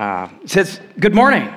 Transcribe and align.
Uh, 0.00 0.30
says, 0.46 0.80
Good 0.98 1.14
morning. 1.14 1.52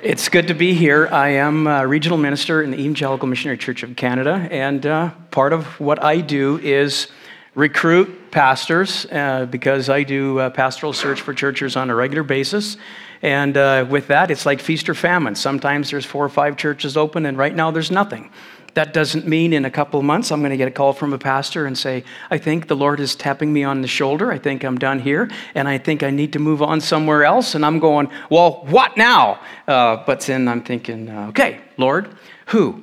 It's 0.00 0.28
good 0.28 0.46
to 0.46 0.54
be 0.54 0.72
here. 0.72 1.08
I 1.10 1.30
am 1.30 1.66
a 1.66 1.84
regional 1.84 2.16
minister 2.16 2.62
in 2.62 2.70
the 2.70 2.78
Evangelical 2.78 3.26
Missionary 3.26 3.58
Church 3.58 3.82
of 3.82 3.96
Canada, 3.96 4.46
and 4.52 4.86
uh, 4.86 5.10
part 5.32 5.52
of 5.52 5.66
what 5.80 6.00
I 6.00 6.20
do 6.20 6.58
is 6.58 7.08
recruit 7.56 8.30
pastors 8.30 9.04
uh, 9.06 9.46
because 9.50 9.88
I 9.88 10.04
do 10.04 10.38
uh, 10.38 10.50
pastoral 10.50 10.92
search 10.92 11.22
for 11.22 11.34
churches 11.34 11.74
on 11.74 11.90
a 11.90 11.94
regular 11.96 12.22
basis. 12.22 12.76
And 13.20 13.56
uh, 13.56 13.84
with 13.90 14.06
that, 14.06 14.30
it's 14.30 14.46
like 14.46 14.60
feast 14.60 14.88
or 14.88 14.94
famine. 14.94 15.34
Sometimes 15.34 15.90
there's 15.90 16.06
four 16.06 16.24
or 16.24 16.28
five 16.28 16.56
churches 16.56 16.96
open, 16.96 17.26
and 17.26 17.36
right 17.36 17.52
now 17.54 17.72
there's 17.72 17.90
nothing. 17.90 18.30
That 18.74 18.94
doesn't 18.94 19.26
mean 19.26 19.52
in 19.52 19.64
a 19.64 19.70
couple 19.70 20.00
of 20.00 20.06
months 20.06 20.32
I'm 20.32 20.40
going 20.40 20.50
to 20.50 20.56
get 20.56 20.68
a 20.68 20.72
call 20.72 20.94
from 20.94 21.12
a 21.12 21.18
pastor 21.18 21.66
and 21.66 21.76
say, 21.76 22.04
I 22.30 22.38
think 22.38 22.68
the 22.68 22.76
Lord 22.76 23.00
is 23.00 23.14
tapping 23.14 23.52
me 23.52 23.64
on 23.64 23.82
the 23.82 23.88
shoulder. 23.88 24.32
I 24.32 24.38
think 24.38 24.64
I'm 24.64 24.78
done 24.78 24.98
here, 24.98 25.30
and 25.54 25.68
I 25.68 25.76
think 25.76 26.02
I 26.02 26.10
need 26.10 26.32
to 26.32 26.38
move 26.38 26.62
on 26.62 26.80
somewhere 26.80 27.24
else. 27.24 27.54
And 27.54 27.66
I'm 27.66 27.78
going, 27.78 28.08
Well, 28.30 28.64
what 28.66 28.96
now? 28.96 29.40
Uh, 29.68 30.02
but 30.06 30.20
then 30.20 30.48
I'm 30.48 30.62
thinking, 30.62 31.10
uh, 31.10 31.28
Okay, 31.28 31.60
Lord, 31.76 32.16
who? 32.46 32.82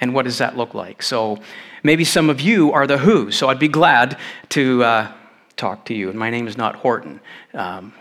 And 0.00 0.14
what 0.14 0.24
does 0.24 0.38
that 0.38 0.56
look 0.56 0.74
like? 0.74 1.02
So 1.02 1.40
maybe 1.82 2.04
some 2.04 2.30
of 2.30 2.40
you 2.40 2.72
are 2.72 2.86
the 2.86 2.98
who. 2.98 3.30
So 3.30 3.48
I'd 3.48 3.58
be 3.58 3.68
glad 3.68 4.18
to 4.50 4.82
uh, 4.82 5.12
talk 5.56 5.84
to 5.86 5.94
you. 5.94 6.10
And 6.10 6.18
my 6.18 6.30
name 6.30 6.48
is 6.48 6.56
not 6.56 6.76
Horton. 6.76 7.20
Um, 7.54 7.92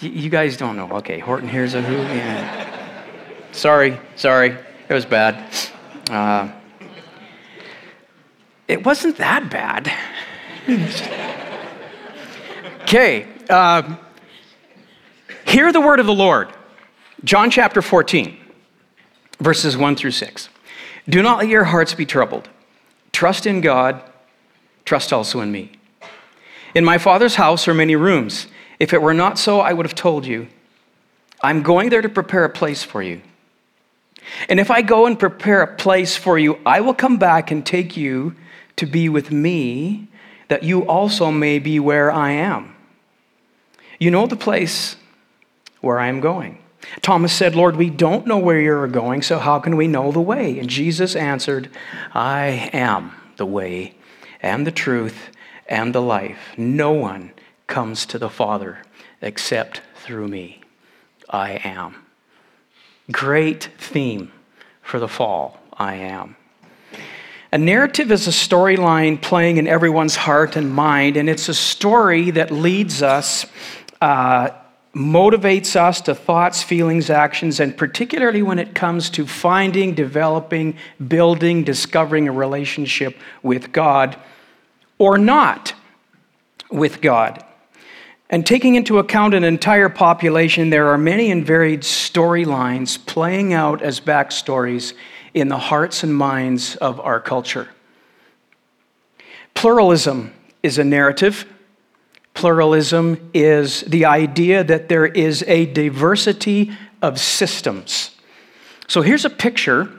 you 0.00 0.28
guys 0.28 0.56
don't 0.56 0.76
know. 0.76 0.90
Okay, 0.98 1.18
Horton 1.18 1.48
Hears 1.48 1.72
a 1.74 1.80
Who. 1.80 1.94
Yeah. 1.94 3.02
sorry, 3.52 3.98
sorry. 4.16 4.56
It 4.88 4.92
was 4.92 5.06
bad. 5.06 5.72
Uh, 6.10 6.50
it 8.68 8.84
wasn't 8.84 9.16
that 9.16 9.50
bad. 9.50 9.92
okay, 12.82 13.26
uh, 13.48 13.96
hear 15.46 15.72
the 15.72 15.80
word 15.80 16.00
of 16.00 16.06
the 16.06 16.14
Lord. 16.14 16.48
John 17.24 17.50
chapter 17.50 17.82
14, 17.82 18.36
verses 19.40 19.76
1 19.76 19.96
through 19.96 20.10
6. 20.12 20.48
Do 21.08 21.22
not 21.22 21.38
let 21.38 21.48
your 21.48 21.64
hearts 21.64 21.94
be 21.94 22.04
troubled. 22.04 22.48
Trust 23.12 23.46
in 23.46 23.60
God, 23.60 24.02
trust 24.84 25.12
also 25.12 25.40
in 25.40 25.50
me. 25.50 25.72
In 26.74 26.84
my 26.84 26.98
Father's 26.98 27.36
house 27.36 27.66
are 27.66 27.74
many 27.74 27.96
rooms. 27.96 28.48
If 28.78 28.92
it 28.92 29.00
were 29.00 29.14
not 29.14 29.38
so, 29.38 29.60
I 29.60 29.72
would 29.72 29.86
have 29.86 29.94
told 29.94 30.26
you. 30.26 30.48
I'm 31.42 31.62
going 31.62 31.88
there 31.88 32.02
to 32.02 32.08
prepare 32.08 32.44
a 32.44 32.50
place 32.50 32.82
for 32.82 33.02
you. 33.02 33.22
And 34.48 34.60
if 34.60 34.70
I 34.70 34.82
go 34.82 35.06
and 35.06 35.18
prepare 35.18 35.62
a 35.62 35.76
place 35.76 36.16
for 36.16 36.38
you, 36.38 36.58
I 36.66 36.80
will 36.80 36.94
come 36.94 37.18
back 37.18 37.50
and 37.50 37.64
take 37.64 37.96
you 37.96 38.34
to 38.76 38.86
be 38.86 39.08
with 39.08 39.30
me, 39.30 40.08
that 40.48 40.62
you 40.62 40.86
also 40.86 41.30
may 41.30 41.58
be 41.58 41.80
where 41.80 42.10
I 42.12 42.32
am. 42.32 42.74
You 43.98 44.10
know 44.10 44.26
the 44.26 44.36
place 44.36 44.96
where 45.80 45.98
I 45.98 46.08
am 46.08 46.20
going. 46.20 46.58
Thomas 47.02 47.32
said, 47.32 47.54
Lord, 47.54 47.76
we 47.76 47.90
don't 47.90 48.26
know 48.26 48.38
where 48.38 48.60
you're 48.60 48.86
going, 48.86 49.22
so 49.22 49.38
how 49.38 49.58
can 49.58 49.76
we 49.76 49.88
know 49.88 50.12
the 50.12 50.20
way? 50.20 50.58
And 50.58 50.68
Jesus 50.68 51.16
answered, 51.16 51.70
I 52.12 52.70
am 52.72 53.12
the 53.36 53.46
way 53.46 53.94
and 54.40 54.66
the 54.66 54.72
truth 54.72 55.30
and 55.68 55.94
the 55.94 56.02
life. 56.02 56.38
No 56.56 56.92
one 56.92 57.32
comes 57.66 58.06
to 58.06 58.18
the 58.18 58.30
Father 58.30 58.82
except 59.20 59.82
through 59.96 60.28
me. 60.28 60.60
I 61.28 61.60
am. 61.64 62.05
Great 63.10 63.70
theme 63.78 64.32
for 64.82 64.98
the 64.98 65.08
fall. 65.08 65.60
I 65.72 65.94
am. 65.94 66.36
A 67.52 67.58
narrative 67.58 68.10
is 68.10 68.26
a 68.26 68.30
storyline 68.30 69.20
playing 69.22 69.58
in 69.58 69.68
everyone's 69.68 70.16
heart 70.16 70.56
and 70.56 70.72
mind, 70.72 71.16
and 71.16 71.30
it's 71.30 71.48
a 71.48 71.54
story 71.54 72.32
that 72.32 72.50
leads 72.50 73.02
us, 73.02 73.46
uh, 74.00 74.50
motivates 74.94 75.76
us 75.76 76.00
to 76.02 76.14
thoughts, 76.14 76.62
feelings, 76.62 77.08
actions, 77.08 77.60
and 77.60 77.76
particularly 77.76 78.42
when 78.42 78.58
it 78.58 78.74
comes 78.74 79.10
to 79.10 79.26
finding, 79.26 79.94
developing, 79.94 80.76
building, 81.06 81.62
discovering 81.62 82.26
a 82.26 82.32
relationship 82.32 83.16
with 83.42 83.72
God 83.72 84.16
or 84.98 85.16
not 85.16 85.72
with 86.70 87.00
God. 87.00 87.44
And 88.28 88.44
taking 88.44 88.74
into 88.74 88.98
account 88.98 89.34
an 89.34 89.44
entire 89.44 89.88
population, 89.88 90.70
there 90.70 90.88
are 90.88 90.98
many 90.98 91.30
and 91.30 91.46
varied 91.46 91.82
storylines 91.82 93.04
playing 93.06 93.52
out 93.52 93.82
as 93.82 94.00
backstories 94.00 94.94
in 95.32 95.48
the 95.48 95.58
hearts 95.58 96.02
and 96.02 96.14
minds 96.14 96.74
of 96.76 96.98
our 97.00 97.20
culture. 97.20 97.68
Pluralism 99.54 100.32
is 100.62 100.78
a 100.78 100.84
narrative. 100.84 101.46
Pluralism 102.34 103.30
is 103.32 103.82
the 103.82 104.04
idea 104.04 104.64
that 104.64 104.88
there 104.88 105.06
is 105.06 105.44
a 105.46 105.66
diversity 105.66 106.72
of 107.00 107.20
systems. 107.20 108.10
So 108.88 109.02
here's 109.02 109.24
a 109.24 109.30
picture 109.30 109.90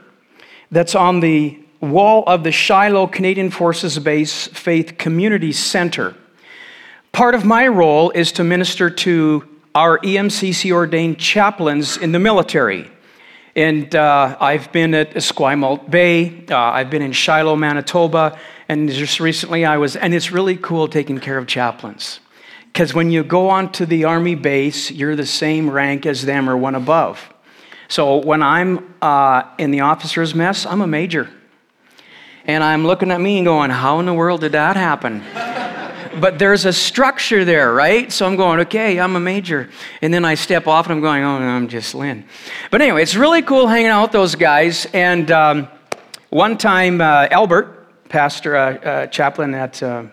that's 0.70 0.94
on 0.94 1.20
the 1.20 1.58
wall 1.80 2.24
of 2.26 2.44
the 2.44 2.50
Shilo 2.50 3.10
Canadian 3.10 3.50
Forces 3.50 3.98
Base 3.98 4.48
Faith 4.48 4.98
Community 4.98 5.52
Center. 5.52 6.14
Part 7.18 7.34
of 7.34 7.44
my 7.44 7.66
role 7.66 8.10
is 8.10 8.30
to 8.30 8.44
minister 8.44 8.88
to 8.90 9.42
our 9.74 9.98
EMCC 9.98 10.70
ordained 10.70 11.18
chaplains 11.18 11.96
in 11.96 12.12
the 12.12 12.20
military. 12.20 12.88
And 13.56 13.92
uh, 13.92 14.36
I've 14.40 14.70
been 14.70 14.94
at 14.94 15.14
Esquimalt 15.14 15.90
Bay, 15.90 16.44
uh, 16.48 16.56
I've 16.56 16.90
been 16.90 17.02
in 17.02 17.10
Shilo, 17.10 17.58
Manitoba, 17.58 18.38
and 18.68 18.88
just 18.88 19.18
recently 19.18 19.64
I 19.64 19.78
was, 19.78 19.96
and 19.96 20.14
it's 20.14 20.30
really 20.30 20.56
cool 20.56 20.86
taking 20.86 21.18
care 21.18 21.36
of 21.36 21.48
chaplains. 21.48 22.20
Because 22.72 22.94
when 22.94 23.10
you 23.10 23.24
go 23.24 23.48
onto 23.48 23.84
the 23.84 24.04
Army 24.04 24.36
base, 24.36 24.92
you're 24.92 25.16
the 25.16 25.26
same 25.26 25.68
rank 25.68 26.06
as 26.06 26.24
them 26.24 26.48
or 26.48 26.56
one 26.56 26.76
above. 26.76 27.34
So 27.88 28.18
when 28.18 28.44
I'm 28.44 28.94
uh, 29.02 29.42
in 29.58 29.72
the 29.72 29.80
officer's 29.80 30.36
mess, 30.36 30.64
I'm 30.64 30.82
a 30.82 30.86
major. 30.86 31.28
And 32.44 32.62
I'm 32.62 32.86
looking 32.86 33.10
at 33.10 33.20
me 33.20 33.38
and 33.38 33.44
going, 33.44 33.70
How 33.72 33.98
in 33.98 34.06
the 34.06 34.14
world 34.14 34.42
did 34.42 34.52
that 34.52 34.76
happen? 34.76 35.24
But 36.18 36.38
there's 36.38 36.64
a 36.64 36.72
structure 36.72 37.44
there, 37.44 37.72
right? 37.72 38.10
So 38.12 38.26
I'm 38.26 38.36
going, 38.36 38.60
okay, 38.60 39.00
I'm 39.00 39.16
a 39.16 39.20
major. 39.20 39.70
And 40.02 40.12
then 40.12 40.24
I 40.24 40.34
step 40.34 40.66
off 40.66 40.86
and 40.86 40.94
I'm 40.94 41.00
going, 41.00 41.22
oh, 41.22 41.36
I'm 41.36 41.68
just 41.68 41.94
Lynn. 41.94 42.24
But 42.70 42.82
anyway, 42.82 43.02
it's 43.02 43.14
really 43.14 43.42
cool 43.42 43.66
hanging 43.66 43.88
out 43.88 44.02
with 44.02 44.12
those 44.12 44.34
guys. 44.34 44.86
And 44.92 45.30
um, 45.30 45.68
one 46.30 46.58
time, 46.58 47.00
uh, 47.00 47.28
Albert, 47.30 48.08
pastor, 48.08 48.56
uh, 48.56 48.74
uh, 48.74 49.06
chaplain 49.06 49.54
at 49.54 49.82
uh, 49.82 50.04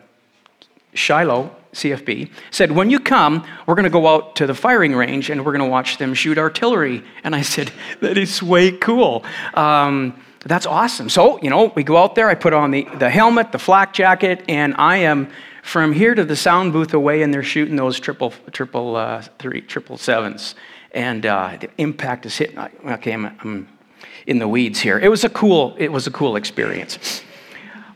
Shilo, 0.94 1.52
CFB, 1.74 2.32
said, 2.52 2.72
When 2.72 2.90
you 2.90 3.00
come, 3.00 3.46
we're 3.68 3.76
going 3.76 3.84
to 3.84 3.90
go 3.90 4.08
out 4.08 4.36
to 4.38 4.48
the 4.48 4.56
firing 4.56 4.96
range 4.96 5.30
and 5.30 5.46
we're 5.46 5.52
going 5.52 5.66
to 5.66 5.70
watch 5.70 5.98
them 5.98 6.14
shoot 6.14 6.38
artillery. 6.38 7.04
And 7.24 7.36
I 7.36 7.42
said, 7.42 7.72
That 8.02 8.18
is 8.18 8.42
way 8.42 8.72
cool. 8.72 9.26
Um, 9.54 10.22
that's 10.46 10.68
awesome. 10.68 11.10
So, 11.10 11.42
you 11.42 11.50
know, 11.50 11.74
we 11.76 11.84
go 11.84 11.98
out 11.98 12.14
there, 12.14 12.30
I 12.30 12.36
put 12.36 12.54
on 12.54 12.70
the, 12.70 12.88
the 13.00 13.10
helmet, 13.10 13.52
the 13.52 13.58
flak 13.58 13.94
jacket, 13.94 14.44
and 14.48 14.76
I 14.78 14.98
am 14.98 15.30
from 15.66 15.94
here 15.94 16.14
to 16.14 16.24
the 16.24 16.36
sound 16.36 16.72
booth 16.72 16.94
away, 16.94 17.24
and 17.24 17.34
they're 17.34 17.42
shooting 17.42 17.76
those 17.76 18.00
triple, 18.00 18.32
triple, 18.52 18.96
uh, 18.96 19.24
three, 19.40 19.62
triple 19.62 19.98
sevens. 19.98 20.54
And 20.92 21.26
uh, 21.26 21.58
the 21.60 21.70
impact 21.80 22.28
is 22.28 22.38
hitting. 22.38 22.60
Okay, 22.60 23.12
I'm, 23.12 23.26
I'm 23.26 23.68
in 24.28 24.38
the 24.38 24.48
weeds 24.48 24.80
here. 24.80 25.00
It 25.00 25.10
was 25.10 25.24
a 25.24 25.30
cool, 25.30 25.76
it 25.80 25.92
was 25.92 26.06
a 26.06 26.12
cool 26.12 26.36
experience. 26.36 27.24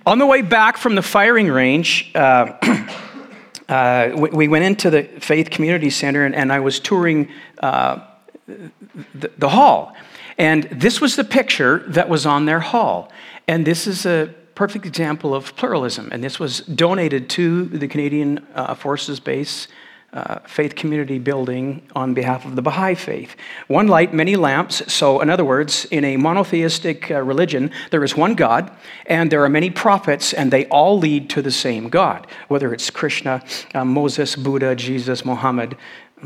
On 0.07 0.17
the 0.17 0.25
way 0.25 0.41
back 0.41 0.77
from 0.77 0.95
the 0.95 1.03
firing 1.03 1.47
range, 1.47 2.11
uh, 2.15 2.53
uh, 3.69 4.13
we, 4.17 4.29
we, 4.31 4.47
went 4.47 4.65
into 4.65 4.89
the 4.89 5.03
Faith 5.03 5.51
Community 5.51 5.91
Center, 5.91 6.25
and, 6.25 6.33
and 6.33 6.51
I 6.51 6.61
was 6.61 6.79
touring 6.79 7.29
uh, 7.59 7.99
the, 8.47 9.31
the, 9.37 9.49
hall. 9.49 9.95
And 10.39 10.63
this 10.63 10.99
was 10.99 11.15
the 11.15 11.23
picture 11.23 11.83
that 11.89 12.09
was 12.09 12.25
on 12.25 12.45
their 12.45 12.61
hall. 12.61 13.11
And 13.47 13.63
this 13.63 13.85
is 13.85 14.07
a 14.07 14.33
perfect 14.59 14.85
example 14.85 15.33
of 15.33 15.55
pluralism. 15.55 16.09
And 16.11 16.21
this 16.21 16.37
was 16.37 16.59
donated 16.59 17.29
to 17.29 17.63
the 17.67 17.87
Canadian 17.87 18.45
uh, 18.53 18.75
Forces 18.75 19.17
Base 19.17 19.69
uh, 20.11 20.39
Faith 20.39 20.75
Community 20.75 21.17
Building 21.17 21.81
on 21.95 22.13
behalf 22.13 22.43
of 22.43 22.57
the 22.57 22.61
Baha'i 22.61 22.93
faith. 22.93 23.37
One 23.67 23.87
light, 23.87 24.13
many 24.13 24.35
lamps. 24.35 24.91
So, 24.91 25.21
in 25.21 25.29
other 25.29 25.45
words, 25.45 25.85
in 25.91 26.03
a 26.03 26.17
monotheistic 26.17 27.09
uh, 27.09 27.21
religion, 27.21 27.71
there 27.91 28.03
is 28.03 28.17
one 28.17 28.35
God, 28.35 28.69
and 29.05 29.31
there 29.31 29.45
are 29.45 29.49
many 29.49 29.69
prophets, 29.69 30.33
and 30.33 30.51
they 30.51 30.65
all 30.65 30.99
lead 30.99 31.29
to 31.29 31.41
the 31.41 31.51
same 31.51 31.87
God, 31.87 32.27
whether 32.49 32.73
it's 32.73 32.89
Krishna, 32.89 33.41
uh, 33.73 33.85
Moses, 33.85 34.35
Buddha, 34.35 34.75
Jesus, 34.75 35.23
Muhammad, 35.23 35.77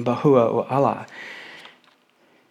Allah. 0.08 1.06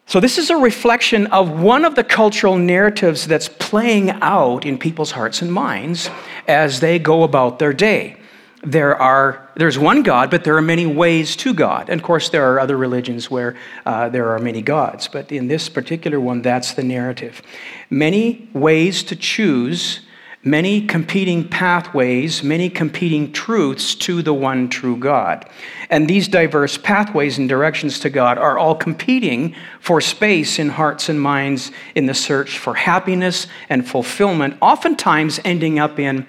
So, 0.07 0.21
this 0.21 0.37
is 0.37 0.51
a 0.51 0.57
reflection 0.57 1.27
of 1.29 1.61
one 1.61 1.85
of 1.85 1.95
the 1.95 2.05
cultural 2.05 2.59
narratives 2.59 3.27
that's 3.27 3.49
playing 3.49 4.11
out 4.11 4.67
in 4.67 4.77
people's 4.79 5.13
hearts 5.13 5.43
and 5.43 5.53
minds 5.53 6.11
as 6.47 6.81
they 6.81 6.99
go 6.99 7.23
about 7.23 7.59
their 7.59 7.73
day. 7.73 8.17
There 8.65 8.95
are, 9.01 9.51
there's 9.57 9.79
one 9.79 10.03
God, 10.03 10.31
but 10.31 10.45
there 10.45 10.57
are 10.57 10.63
many 10.63 10.87
ways 10.87 11.35
to 11.37 11.53
God. 11.53 11.89
And 11.89 12.01
of 12.01 12.07
course, 12.07 12.29
there 12.29 12.53
are 12.53 12.61
other 12.61 12.77
religions 12.77 13.31
where 13.31 13.57
uh, 13.87 14.09
there 14.09 14.29
are 14.31 14.39
many 14.39 14.63
gods, 14.63 15.09
but 15.09 15.33
in 15.33 15.49
this 15.49 15.69
particular 15.69 16.21
one, 16.21 16.43
that's 16.43 16.75
the 16.75 16.85
narrative. 16.85 17.43
Many 17.91 18.49
ways 18.53 19.03
to 19.05 19.17
choose 19.17 20.01
many 20.45 20.85
competing 20.87 21.49
pathways, 21.49 22.43
many 22.43 22.69
competing 22.69 23.33
truths 23.33 23.95
to 23.95 24.23
the 24.23 24.35
one 24.35 24.69
true 24.69 24.97
God. 24.97 25.49
And 25.89 26.09
these 26.09 26.27
diverse 26.27 26.77
pathways 26.77 27.39
and 27.39 27.49
directions 27.49 28.01
to 28.01 28.11
God 28.11 28.39
are 28.39 28.59
all 28.59 28.75
competing 28.75 29.55
for 29.81 30.01
space 30.01 30.59
in 30.59 30.71
hearts 30.71 31.09
and 31.09 31.21
minds 31.21 31.71
in 31.95 32.07
the 32.07 32.15
search 32.15 32.59
for 32.59 32.75
happiness 32.75 33.47
and 33.69 33.89
fulfillment, 33.89 34.57
oftentimes 34.61 35.39
ending 35.45 35.79
up 35.79 35.99
in 35.99 36.27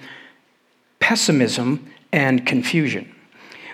pessimism 1.00 1.89
and 2.12 2.45
confusion. 2.45 3.13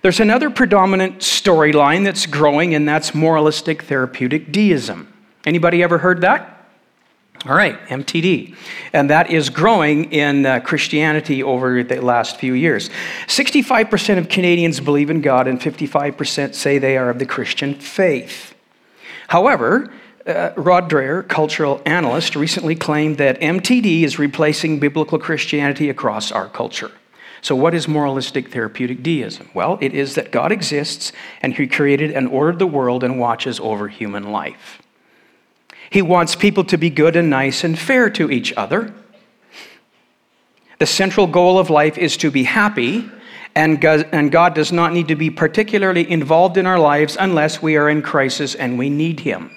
There's 0.01 0.21
another 0.21 0.49
predominant 0.49 1.19
storyline 1.19 2.05
that's 2.05 2.25
growing, 2.25 2.73
and 2.73 2.87
that's 2.87 3.13
moralistic 3.13 3.83
therapeutic 3.83 4.51
deism. 4.51 5.11
Anybody 5.45 5.83
ever 5.83 5.97
heard 5.97 6.21
that? 6.21 6.58
All 7.45 7.55
right, 7.55 7.79
MTD. 7.87 8.53
And 8.91 9.09
that 9.09 9.31
is 9.31 9.49
growing 9.49 10.11
in 10.11 10.45
uh, 10.45 10.59
Christianity 10.59 11.41
over 11.41 11.83
the 11.83 12.01
last 12.01 12.35
few 12.35 12.53
years. 12.53 12.89
65% 13.27 14.17
of 14.17 14.27
Canadians 14.27 14.81
believe 14.81 15.09
in 15.09 15.21
God, 15.21 15.47
and 15.47 15.59
55% 15.59 16.53
say 16.53 16.77
they 16.77 16.97
are 16.97 17.09
of 17.09 17.17
the 17.17 17.25
Christian 17.25 17.75
faith. 17.75 18.55
However, 19.29 19.89
uh, 20.27 20.51
Rod 20.57 20.89
Dreher, 20.89 21.25
cultural 21.25 21.81
analyst, 21.85 22.35
recently 22.35 22.75
claimed 22.75 23.17
that 23.19 23.39
MTD 23.39 24.03
is 24.03 24.19
replacing 24.19 24.79
biblical 24.79 25.17
Christianity 25.17 25.89
across 25.89 26.33
our 26.33 26.49
culture. 26.49 26.91
So, 27.41 27.55
what 27.55 27.73
is 27.73 27.87
moralistic 27.87 28.51
therapeutic 28.51 29.01
deism? 29.01 29.49
Well, 29.53 29.77
it 29.79 29.93
is 29.93 30.15
that 30.15 30.31
God 30.31 30.51
exists 30.51 31.13
and 31.41 31.53
He 31.53 31.67
created 31.67 32.11
and 32.11 32.27
ordered 32.27 32.59
the 32.59 32.67
world 32.67 33.01
and 33.01 33.17
watches 33.17 33.61
over 33.61 33.87
human 33.87 34.31
life. 34.31 34.81
He 35.89 36.01
wants 36.01 36.35
people 36.35 36.63
to 36.65 36.77
be 36.77 36.89
good 36.89 37.15
and 37.15 37.29
nice 37.29 37.63
and 37.63 37.77
fair 37.77 38.09
to 38.11 38.29
each 38.29 38.53
other. 38.55 38.93
The 40.77 40.85
central 40.85 41.27
goal 41.27 41.59
of 41.59 41.69
life 41.69 41.97
is 41.97 42.15
to 42.17 42.31
be 42.31 42.43
happy, 42.43 43.09
and 43.55 43.81
God, 43.81 44.53
does 44.53 44.71
not 44.71 44.93
need 44.93 45.07
to 45.09 45.15
be 45.15 45.29
particularly 45.29 46.09
involved 46.09 46.57
in 46.57 46.65
our 46.65 46.79
lives 46.79 47.17
unless 47.19 47.61
we 47.61 47.75
are 47.75 47.89
in 47.89 48.01
crisis 48.01 48.55
and 48.55 48.77
we 48.77 48.89
need 48.89 49.21
Him. 49.21 49.51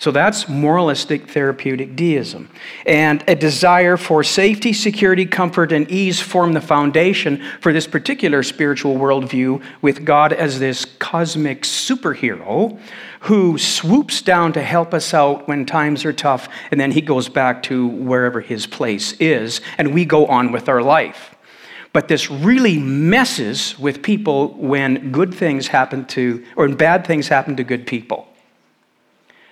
So 0.00 0.12
that's 0.12 0.48
moralistic 0.48 1.28
therapeutic 1.28 1.96
deism. 1.96 2.48
And 2.86 3.24
a 3.26 3.34
desire 3.34 3.96
for 3.96 4.22
safety, 4.22 4.72
security, 4.72 5.26
comfort, 5.26 5.72
and 5.72 5.90
ease 5.90 6.20
form 6.20 6.52
the 6.52 6.60
foundation 6.60 7.42
for 7.60 7.72
this 7.72 7.88
particular 7.88 8.44
spiritual 8.44 8.94
worldview 8.94 9.60
with 9.82 10.04
God 10.04 10.32
as 10.32 10.60
this 10.60 10.84
cosmic 10.84 11.62
superhero 11.62 12.80
who 13.20 13.58
swoops 13.58 14.22
down 14.22 14.52
to 14.52 14.62
help 14.62 14.94
us 14.94 15.12
out 15.12 15.48
when 15.48 15.66
times 15.66 16.04
are 16.04 16.12
tough, 16.12 16.48
and 16.70 16.80
then 16.80 16.92
he 16.92 17.00
goes 17.00 17.28
back 17.28 17.62
to 17.64 17.86
wherever 17.86 18.40
his 18.40 18.66
place 18.66 19.12
is, 19.14 19.60
and 19.76 19.92
we 19.92 20.04
go 20.04 20.26
on 20.26 20.52
with 20.52 20.68
our 20.68 20.82
life. 20.82 21.34
But 21.92 22.08
this 22.08 22.30
really 22.30 22.78
messes 22.78 23.78
with 23.78 24.02
people 24.02 24.48
when 24.54 25.10
good 25.10 25.34
things 25.34 25.68
happen 25.68 26.04
to, 26.06 26.44
or 26.54 26.66
when 26.66 26.76
bad 26.76 27.06
things 27.06 27.28
happen 27.28 27.56
to 27.56 27.64
good 27.64 27.86
people. 27.86 28.28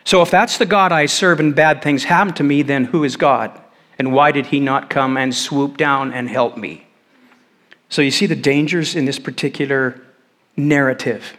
So 0.05 0.23
if 0.23 0.31
that's 0.31 0.59
the 0.59 0.67
God 0.67 0.93
I 0.93 1.07
serve 1.07 1.41
and 1.41 1.55
bad 1.55 1.83
things 1.83 2.05
happen 2.05 2.35
to 2.35 2.45
me, 2.45 2.63
then 2.63 2.85
who 2.85 3.03
is 3.03 3.17
God? 3.17 3.61
And 3.99 4.13
why 4.13 4.31
did 4.31 4.47
he 4.47 4.61
not 4.61 4.91
come 4.91 5.17
and 5.17 5.35
swoop 5.35 5.77
down 5.77 6.13
and 6.13 6.29
help 6.29 6.57
me? 6.57 6.87
So 7.89 8.03
you 8.03 8.11
see 8.11 8.27
the 8.27 8.37
dangers 8.37 8.95
in 8.95 9.07
this 9.07 9.19
particular 9.19 10.01
narrative. 10.57 11.37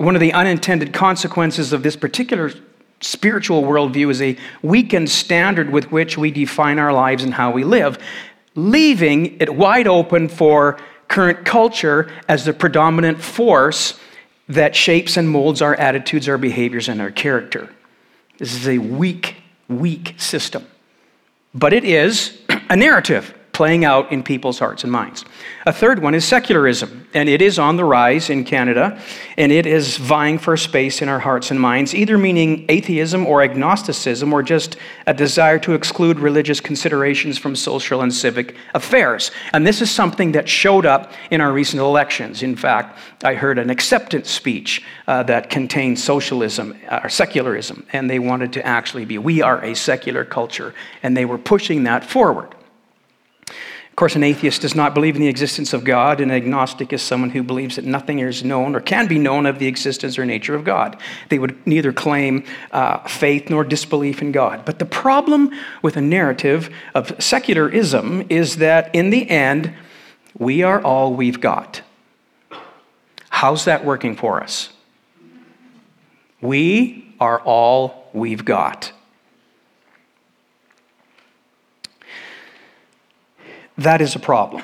One 0.00 0.16
of 0.16 0.22
the 0.22 0.32
unintended 0.32 0.94
consequences 0.94 1.74
of 1.74 1.82
this 1.82 1.94
particular 1.94 2.50
spiritual 3.02 3.64
worldview 3.64 4.10
is 4.10 4.22
a 4.22 4.34
weakened 4.62 5.10
standard 5.10 5.68
with 5.68 5.92
which 5.92 6.16
we 6.16 6.30
define 6.30 6.78
our 6.78 6.90
lives 6.90 7.22
and 7.22 7.34
how 7.34 7.50
we 7.50 7.64
live, 7.64 7.98
leaving 8.54 9.38
it 9.38 9.54
wide 9.54 9.86
open 9.86 10.28
for 10.28 10.78
current 11.08 11.44
culture 11.44 12.10
as 12.30 12.46
the 12.46 12.54
predominant 12.54 13.20
force 13.20 14.00
that 14.48 14.74
shapes 14.74 15.18
and 15.18 15.28
molds 15.28 15.60
our 15.60 15.74
attitudes, 15.74 16.30
our 16.30 16.38
behaviors, 16.38 16.88
and 16.88 16.98
our 17.02 17.10
character. 17.10 17.68
This 18.38 18.54
is 18.54 18.66
a 18.66 18.78
weak, 18.78 19.36
weak 19.68 20.14
system. 20.16 20.66
But 21.54 21.74
it 21.74 21.84
is 21.84 22.40
a 22.70 22.74
narrative 22.74 23.34
playing 23.60 23.84
out 23.84 24.10
in 24.10 24.22
people's 24.22 24.58
hearts 24.58 24.84
and 24.84 24.90
minds. 24.90 25.22
A 25.66 25.72
third 25.72 25.98
one 25.98 26.14
is 26.14 26.24
secularism, 26.24 27.06
and 27.12 27.28
it 27.28 27.42
is 27.42 27.58
on 27.58 27.76
the 27.76 27.84
rise 27.84 28.30
in 28.30 28.42
Canada, 28.42 28.98
and 29.36 29.52
it 29.52 29.66
is 29.66 29.98
vying 29.98 30.38
for 30.38 30.56
space 30.56 31.02
in 31.02 31.10
our 31.10 31.18
hearts 31.18 31.50
and 31.50 31.60
minds, 31.60 31.94
either 31.94 32.16
meaning 32.16 32.64
atheism 32.70 33.26
or 33.26 33.42
agnosticism, 33.42 34.32
or 34.32 34.42
just 34.42 34.78
a 35.06 35.12
desire 35.12 35.58
to 35.58 35.74
exclude 35.74 36.18
religious 36.18 36.58
considerations 36.58 37.36
from 37.36 37.54
social 37.54 38.00
and 38.00 38.14
civic 38.14 38.56
affairs. 38.72 39.30
And 39.52 39.66
this 39.66 39.82
is 39.82 39.90
something 39.90 40.32
that 40.32 40.48
showed 40.48 40.86
up 40.86 41.12
in 41.30 41.42
our 41.42 41.52
recent 41.52 41.82
elections. 41.82 42.42
In 42.42 42.56
fact, 42.56 42.98
I 43.22 43.34
heard 43.34 43.58
an 43.58 43.68
acceptance 43.68 44.30
speech 44.30 44.82
uh, 45.06 45.22
that 45.24 45.50
contained 45.50 45.98
socialism 45.98 46.78
uh, 46.88 47.00
or 47.04 47.10
secularism, 47.10 47.84
and 47.92 48.08
they 48.08 48.20
wanted 48.20 48.54
to 48.54 48.66
actually 48.66 49.04
be, 49.04 49.18
we 49.18 49.42
are 49.42 49.62
a 49.62 49.74
secular 49.74 50.24
culture, 50.24 50.72
and 51.02 51.14
they 51.14 51.26
were 51.26 51.36
pushing 51.36 51.82
that 51.82 52.06
forward 52.06 52.54
course, 54.00 54.16
an 54.16 54.22
atheist 54.22 54.62
does 54.62 54.74
not 54.74 54.94
believe 54.94 55.14
in 55.14 55.20
the 55.20 55.28
existence 55.28 55.74
of 55.74 55.84
God. 55.84 56.22
An 56.22 56.30
agnostic 56.30 56.90
is 56.90 57.02
someone 57.02 57.28
who 57.28 57.42
believes 57.42 57.76
that 57.76 57.84
nothing 57.84 58.18
is 58.18 58.42
known 58.42 58.74
or 58.74 58.80
can 58.80 59.06
be 59.06 59.18
known 59.18 59.44
of 59.44 59.58
the 59.58 59.66
existence 59.66 60.18
or 60.18 60.24
nature 60.24 60.54
of 60.54 60.64
God. 60.64 60.96
They 61.28 61.38
would 61.38 61.66
neither 61.66 61.92
claim 61.92 62.44
uh, 62.72 63.06
faith 63.06 63.50
nor 63.50 63.62
disbelief 63.62 64.22
in 64.22 64.32
God. 64.32 64.64
But 64.64 64.78
the 64.78 64.86
problem 64.86 65.50
with 65.82 65.98
a 65.98 66.00
narrative 66.00 66.70
of 66.94 67.12
secularism 67.22 68.24
is 68.30 68.56
that 68.56 68.88
in 68.94 69.10
the 69.10 69.28
end, 69.28 69.74
we 70.38 70.62
are 70.62 70.80
all 70.80 71.12
we've 71.12 71.40
got. 71.40 71.82
How's 73.28 73.66
that 73.66 73.84
working 73.84 74.16
for 74.16 74.42
us? 74.42 74.72
We 76.40 77.14
are 77.20 77.40
all 77.40 78.08
we've 78.14 78.46
got. 78.46 78.92
That 83.80 84.00
is 84.00 84.14
a 84.14 84.18
problem. 84.18 84.62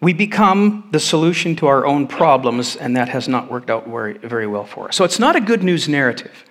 We 0.00 0.12
become 0.12 0.88
the 0.90 1.00
solution 1.00 1.56
to 1.56 1.66
our 1.66 1.86
own 1.86 2.06
problems, 2.06 2.76
and 2.76 2.96
that 2.96 3.08
has 3.08 3.26
not 3.26 3.50
worked 3.50 3.70
out 3.70 3.86
very, 3.86 4.46
well 4.46 4.64
for 4.64 4.88
us. 4.88 4.96
So 4.96 5.04
it's 5.04 5.18
not 5.18 5.34
a 5.34 5.40
good 5.40 5.62
news 5.62 5.88
narrative. 5.88 6.44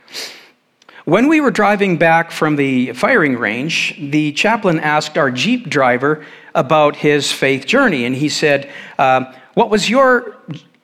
When 1.06 1.28
we 1.28 1.40
were 1.40 1.52
driving 1.52 1.98
back 1.98 2.32
from 2.32 2.56
the 2.56 2.94
firing 2.94 3.38
range, 3.38 3.96
the 4.00 4.32
chaplain 4.32 4.80
asked 4.80 5.18
our 5.18 5.30
Jeep 5.30 5.70
driver 5.70 6.26
about 6.56 6.96
his 6.96 7.32
faith 7.32 7.66
journey, 7.66 8.06
and 8.06 8.16
he 8.16 8.30
said, 8.30 8.70
uh, 8.98 9.32
What 9.54 9.70
was 9.70 9.90
your 9.90 10.38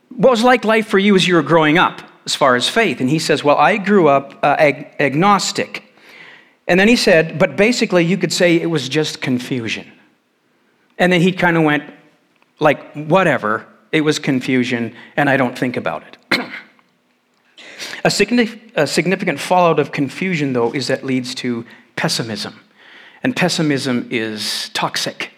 what 0.10 0.32
was 0.32 0.44
like 0.44 0.66
life 0.66 0.88
for 0.88 1.00
you 1.00 1.16
as 1.16 1.28
you 1.28 1.36
were 1.36 1.42
growing 1.42 1.78
up 1.78 2.02
as 2.26 2.36
far 2.36 2.56
as 2.56 2.68
faith? 2.68 3.00
And 3.02 3.10
he 3.10 3.20
says, 3.20 3.44
Well, 3.44 3.58
I 3.58 3.78
grew 3.78 4.10
up 4.10 4.38
uh, 4.44 4.56
ag- 4.60 4.96
agnostic. 5.00 5.84
And 6.68 6.80
then 6.80 6.88
he 6.88 6.96
said, 6.96 7.40
But 7.40 7.56
basically, 7.56 8.06
you 8.06 8.18
could 8.18 8.32
say 8.32 8.58
it 8.58 8.70
was 8.70 8.90
just 8.90 9.22
confusion. 9.22 9.92
And 11.00 11.12
then 11.12 11.22
he 11.22 11.32
kind 11.32 11.58
of 11.58 11.64
went, 11.64 11.92
like, 12.60 12.94
whatever. 12.94 13.66
It 13.92 14.02
was 14.02 14.20
confusion, 14.20 14.96
and 15.18 15.30
I 15.30 15.38
don't 15.38 15.58
think 15.58 15.78
about 15.78 16.04
it. 16.04 16.18
a, 18.04 18.10
signif- 18.10 18.60
a 18.76 18.86
significant 18.86 19.40
fallout 19.40 19.80
of 19.80 19.92
confusion, 19.92 20.54
though, 20.54 20.72
is 20.74 20.88
that 20.88 21.04
leads 21.04 21.34
to 21.36 21.66
pessimism. 21.96 22.60
And 23.24 23.36
pessimism 23.36 24.08
is 24.12 24.70
toxic. 24.74 25.32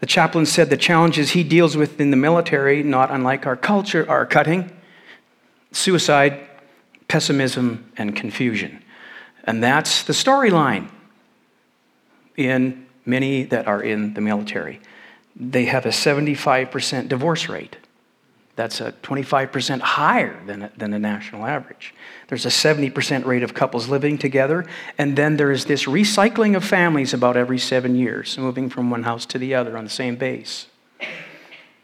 The 0.00 0.06
chaplain 0.06 0.46
said 0.46 0.70
the 0.70 0.76
challenges 0.76 1.30
he 1.30 1.44
deals 1.44 1.76
with 1.76 2.00
in 2.00 2.10
the 2.10 2.16
military, 2.16 2.82
not 2.82 3.10
unlike 3.10 3.46
our 3.46 3.56
culture, 3.56 4.08
are 4.08 4.26
cutting, 4.26 4.70
suicide, 5.70 6.40
pessimism, 7.08 7.92
and 7.96 8.16
confusion. 8.16 8.82
And 9.44 9.62
that's 9.62 10.02
the 10.02 10.12
storyline 10.12 10.90
in 12.36 12.86
many 13.04 13.44
that 13.44 13.66
are 13.66 13.82
in 13.82 14.14
the 14.14 14.20
military. 14.20 14.80
They 15.34 15.64
have 15.66 15.86
a 15.86 15.90
75% 15.90 17.08
divorce 17.08 17.48
rate. 17.48 17.76
That's 18.54 18.82
a 18.82 18.92
25% 18.92 19.80
higher 19.80 20.38
than, 20.44 20.70
than 20.76 20.90
the 20.90 20.98
national 20.98 21.46
average. 21.46 21.94
There's 22.28 22.44
a 22.44 22.50
70% 22.50 23.24
rate 23.24 23.42
of 23.42 23.54
couples 23.54 23.88
living 23.88 24.18
together, 24.18 24.66
and 24.98 25.16
then 25.16 25.38
there 25.38 25.50
is 25.50 25.64
this 25.64 25.86
recycling 25.86 26.54
of 26.54 26.62
families 26.62 27.14
about 27.14 27.36
every 27.36 27.58
seven 27.58 27.96
years, 27.96 28.36
moving 28.36 28.68
from 28.68 28.90
one 28.90 29.04
house 29.04 29.24
to 29.26 29.38
the 29.38 29.54
other 29.54 29.78
on 29.78 29.84
the 29.84 29.90
same 29.90 30.16
base. 30.16 30.66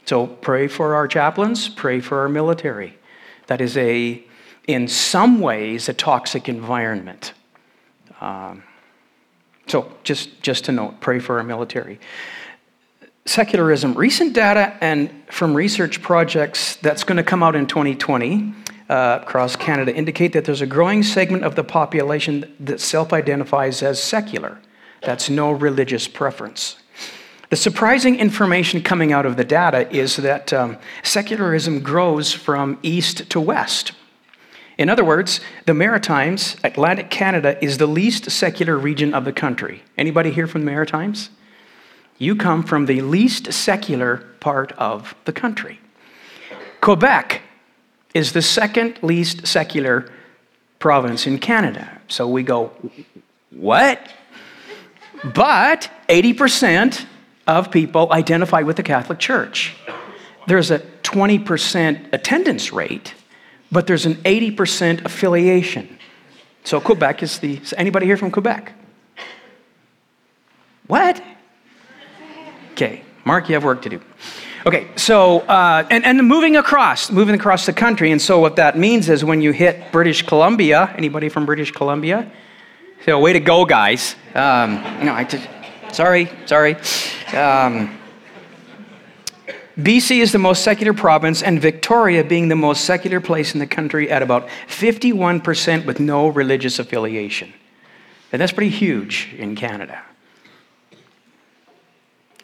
So 0.05 0.27
pray 0.27 0.69
for 0.69 0.95
our 0.95 1.09
chaplains, 1.09 1.69
pray 1.69 2.01
for 2.01 2.21
our 2.21 2.29
military. 2.29 2.99
That 3.47 3.63
is 3.63 3.77
a, 3.79 4.23
in 4.67 4.89
some 4.89 5.41
ways, 5.41 5.89
a 5.89 5.95
toxic 5.95 6.51
environment. 6.51 7.33
Um, 8.21 8.63
so 9.69 9.93
just, 10.03 10.41
just 10.43 10.65
to 10.67 10.73
note, 10.73 11.01
pray 11.01 11.19
for 11.19 11.39
our 11.39 11.45
military. 11.45 12.01
Secularism, 13.27 13.95
recent 13.95 14.33
data 14.33 14.77
and 14.81 15.11
from 15.31 15.55
research 15.55 16.01
projects 16.01 16.77
that's 16.77 17.05
going 17.05 17.19
to 17.19 17.23
come 17.23 17.43
out 17.43 17.55
in 17.55 17.67
2020 17.67 18.55
uh, 18.89 19.19
across 19.21 19.55
Canada 19.55 19.95
indicate 19.95 20.33
that 20.33 20.47
there's 20.47 20.63
a 20.63 20.67
growing 20.67 21.03
segment 21.03 21.45
of 21.45 21.55
the 21.55 21.65
population 21.65 22.55
that 22.59 22.81
self 22.81 23.13
identifies 23.13 23.83
as 23.83 24.03
secular. 24.03 24.59
That's 25.03 25.29
no 25.29 25.53
religious 25.53 26.09
preference. 26.09 26.77
The 27.51 27.57
surprising 27.57 28.19
information 28.19 28.83
coming 28.83 29.13
out 29.13 29.25
of 29.25 29.37
the 29.37 29.45
data 29.45 29.91
is 29.95 30.17
that 30.17 30.53
um, 30.53 30.79
secularism 31.03 31.81
grows 31.81 32.33
from 32.33 32.79
east 32.83 33.31
to 33.31 33.41
west. 33.41 33.93
In 34.79 34.89
other 34.89 35.05
words, 35.05 35.41
the 35.67 35.75
Maritimes, 35.75 36.57
Atlantic 36.63 37.11
Canada, 37.11 37.63
is 37.63 37.79
the 37.79 37.87
least 37.87 38.31
secular 38.31 38.79
region 38.79 39.13
of 39.13 39.25
the 39.25 39.33
country. 39.33 39.83
Anybody 39.99 40.31
here 40.31 40.47
from 40.47 40.61
the 40.61 40.71
Maritimes? 40.71 41.31
You 42.17 42.37
come 42.37 42.63
from 42.63 42.87
the 42.87 43.01
least 43.01 43.53
secular 43.53 44.19
part 44.39 44.73
of 44.73 45.17
the 45.25 45.33
country. 45.33 45.81
Quebec 46.81 47.43
is 48.15 48.33
the 48.33 48.43
second 48.43 48.99
least 49.03 49.47
secular 49.47 50.11
province 50.79 51.27
in 51.27 51.39
Canada. 51.39 52.01
So 52.07 52.29
we 52.29 52.45
go, 52.45 52.73
what? 53.51 54.13
But 55.35 55.91
80% 56.09 57.05
of 57.49 57.73
people 57.73 58.13
identify 58.13 58.63
with 58.63 58.77
the 58.77 58.85
Catholic 58.85 59.19
Church. 59.19 59.75
There's 60.47 60.71
a 60.71 60.79
20% 61.03 62.13
attendance 62.13 62.73
rate, 62.73 63.15
but 63.71 63.87
there's 63.87 64.07
an 64.07 64.15
80% 64.17 65.05
affiliation. 65.05 65.99
So 66.65 66.81
Quebec 66.81 67.23
is 67.23 67.39
the. 67.39 67.57
Is 67.59 67.75
anybody 67.77 68.07
here 68.07 68.17
from 68.17 68.31
Quebec? 68.31 68.73
What? 70.87 71.23
Okay, 72.73 73.03
Mark, 73.25 73.49
you 73.49 73.55
have 73.55 73.65
work 73.65 73.83
to 73.83 73.89
do. 73.89 74.01
Okay, 74.67 74.89
so, 74.97 75.41
uh, 75.41 75.87
and, 75.91 76.05
and 76.05 76.27
moving 76.27 76.57
across, 76.57 77.11
moving 77.11 77.35
across 77.35 77.65
the 77.65 77.73
country. 77.73 78.11
And 78.11 78.21
so 78.21 78.39
what 78.39 78.57
that 78.57 78.77
means 78.77 79.09
is 79.09 79.25
when 79.25 79.41
you 79.41 79.53
hit 79.53 79.93
British 79.93 80.23
Columbia, 80.23 80.93
anybody 80.97 81.29
from 81.29 81.47
British 81.47 81.71
Columbia? 81.71 82.31
So, 83.05 83.19
way 83.21 83.33
to 83.33 83.41
go, 83.41 83.65
guys. 83.65 84.17
Um, 84.35 84.75
no, 85.05 85.13
I 85.15 85.25
just, 85.25 85.49
sorry, 85.93 86.29
sorry. 86.47 86.75
Um, 87.35 87.99
BC 89.79 90.19
is 90.19 90.33
the 90.33 90.39
most 90.39 90.65
secular 90.65 90.93
province, 90.93 91.41
and 91.41 91.61
Victoria 91.63 92.25
being 92.25 92.49
the 92.49 92.57
most 92.57 92.85
secular 92.85 93.21
place 93.21 93.55
in 93.55 93.61
the 93.61 93.67
country 93.67 94.11
at 94.11 94.23
about 94.23 94.49
51% 94.67 95.87
with 95.87 96.01
no 96.01 96.27
religious 96.27 96.81
affiliation. 96.81 97.53
And 98.33 98.43
that's 98.43 98.51
pretty 98.51 98.71
huge 98.71 99.33
in 99.39 99.55
Canada. 99.55 100.03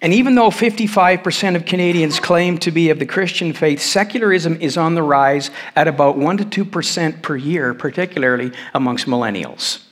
And 0.00 0.12
even 0.12 0.36
though 0.36 0.50
55% 0.50 1.56
of 1.56 1.64
Canadians 1.64 2.20
claim 2.20 2.58
to 2.58 2.70
be 2.70 2.90
of 2.90 2.98
the 2.98 3.06
Christian 3.06 3.52
faith, 3.52 3.80
secularism 3.80 4.60
is 4.60 4.76
on 4.76 4.94
the 4.94 5.02
rise 5.02 5.50
at 5.74 5.88
about 5.88 6.16
1% 6.16 6.50
to 6.50 6.64
2% 6.64 7.22
per 7.22 7.36
year, 7.36 7.74
particularly 7.74 8.52
amongst 8.74 9.06
millennials. 9.06 9.83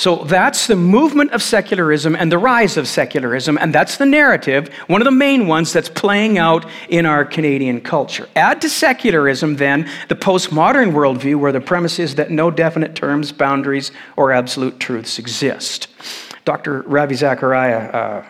So 0.00 0.24
that's 0.24 0.66
the 0.66 0.76
movement 0.76 1.32
of 1.32 1.42
secularism 1.42 2.16
and 2.16 2.32
the 2.32 2.38
rise 2.38 2.78
of 2.78 2.88
secularism, 2.88 3.58
and 3.58 3.70
that's 3.70 3.98
the 3.98 4.06
narrative, 4.06 4.68
one 4.86 5.02
of 5.02 5.04
the 5.04 5.10
main 5.10 5.46
ones 5.46 5.74
that's 5.74 5.90
playing 5.90 6.38
out 6.38 6.64
in 6.88 7.04
our 7.04 7.22
Canadian 7.22 7.82
culture. 7.82 8.26
Add 8.34 8.62
to 8.62 8.70
secularism, 8.70 9.56
then, 9.56 9.86
the 10.08 10.16
postmodern 10.16 10.92
worldview, 10.92 11.38
where 11.38 11.52
the 11.52 11.60
premise 11.60 11.98
is 11.98 12.14
that 12.14 12.30
no 12.30 12.50
definite 12.50 12.94
terms, 12.94 13.30
boundaries, 13.30 13.92
or 14.16 14.32
absolute 14.32 14.80
truths 14.80 15.18
exist. 15.18 15.88
Dr. 16.46 16.80
Ravi 16.86 17.14
Zacharias 17.14 17.94
uh, 17.94 18.24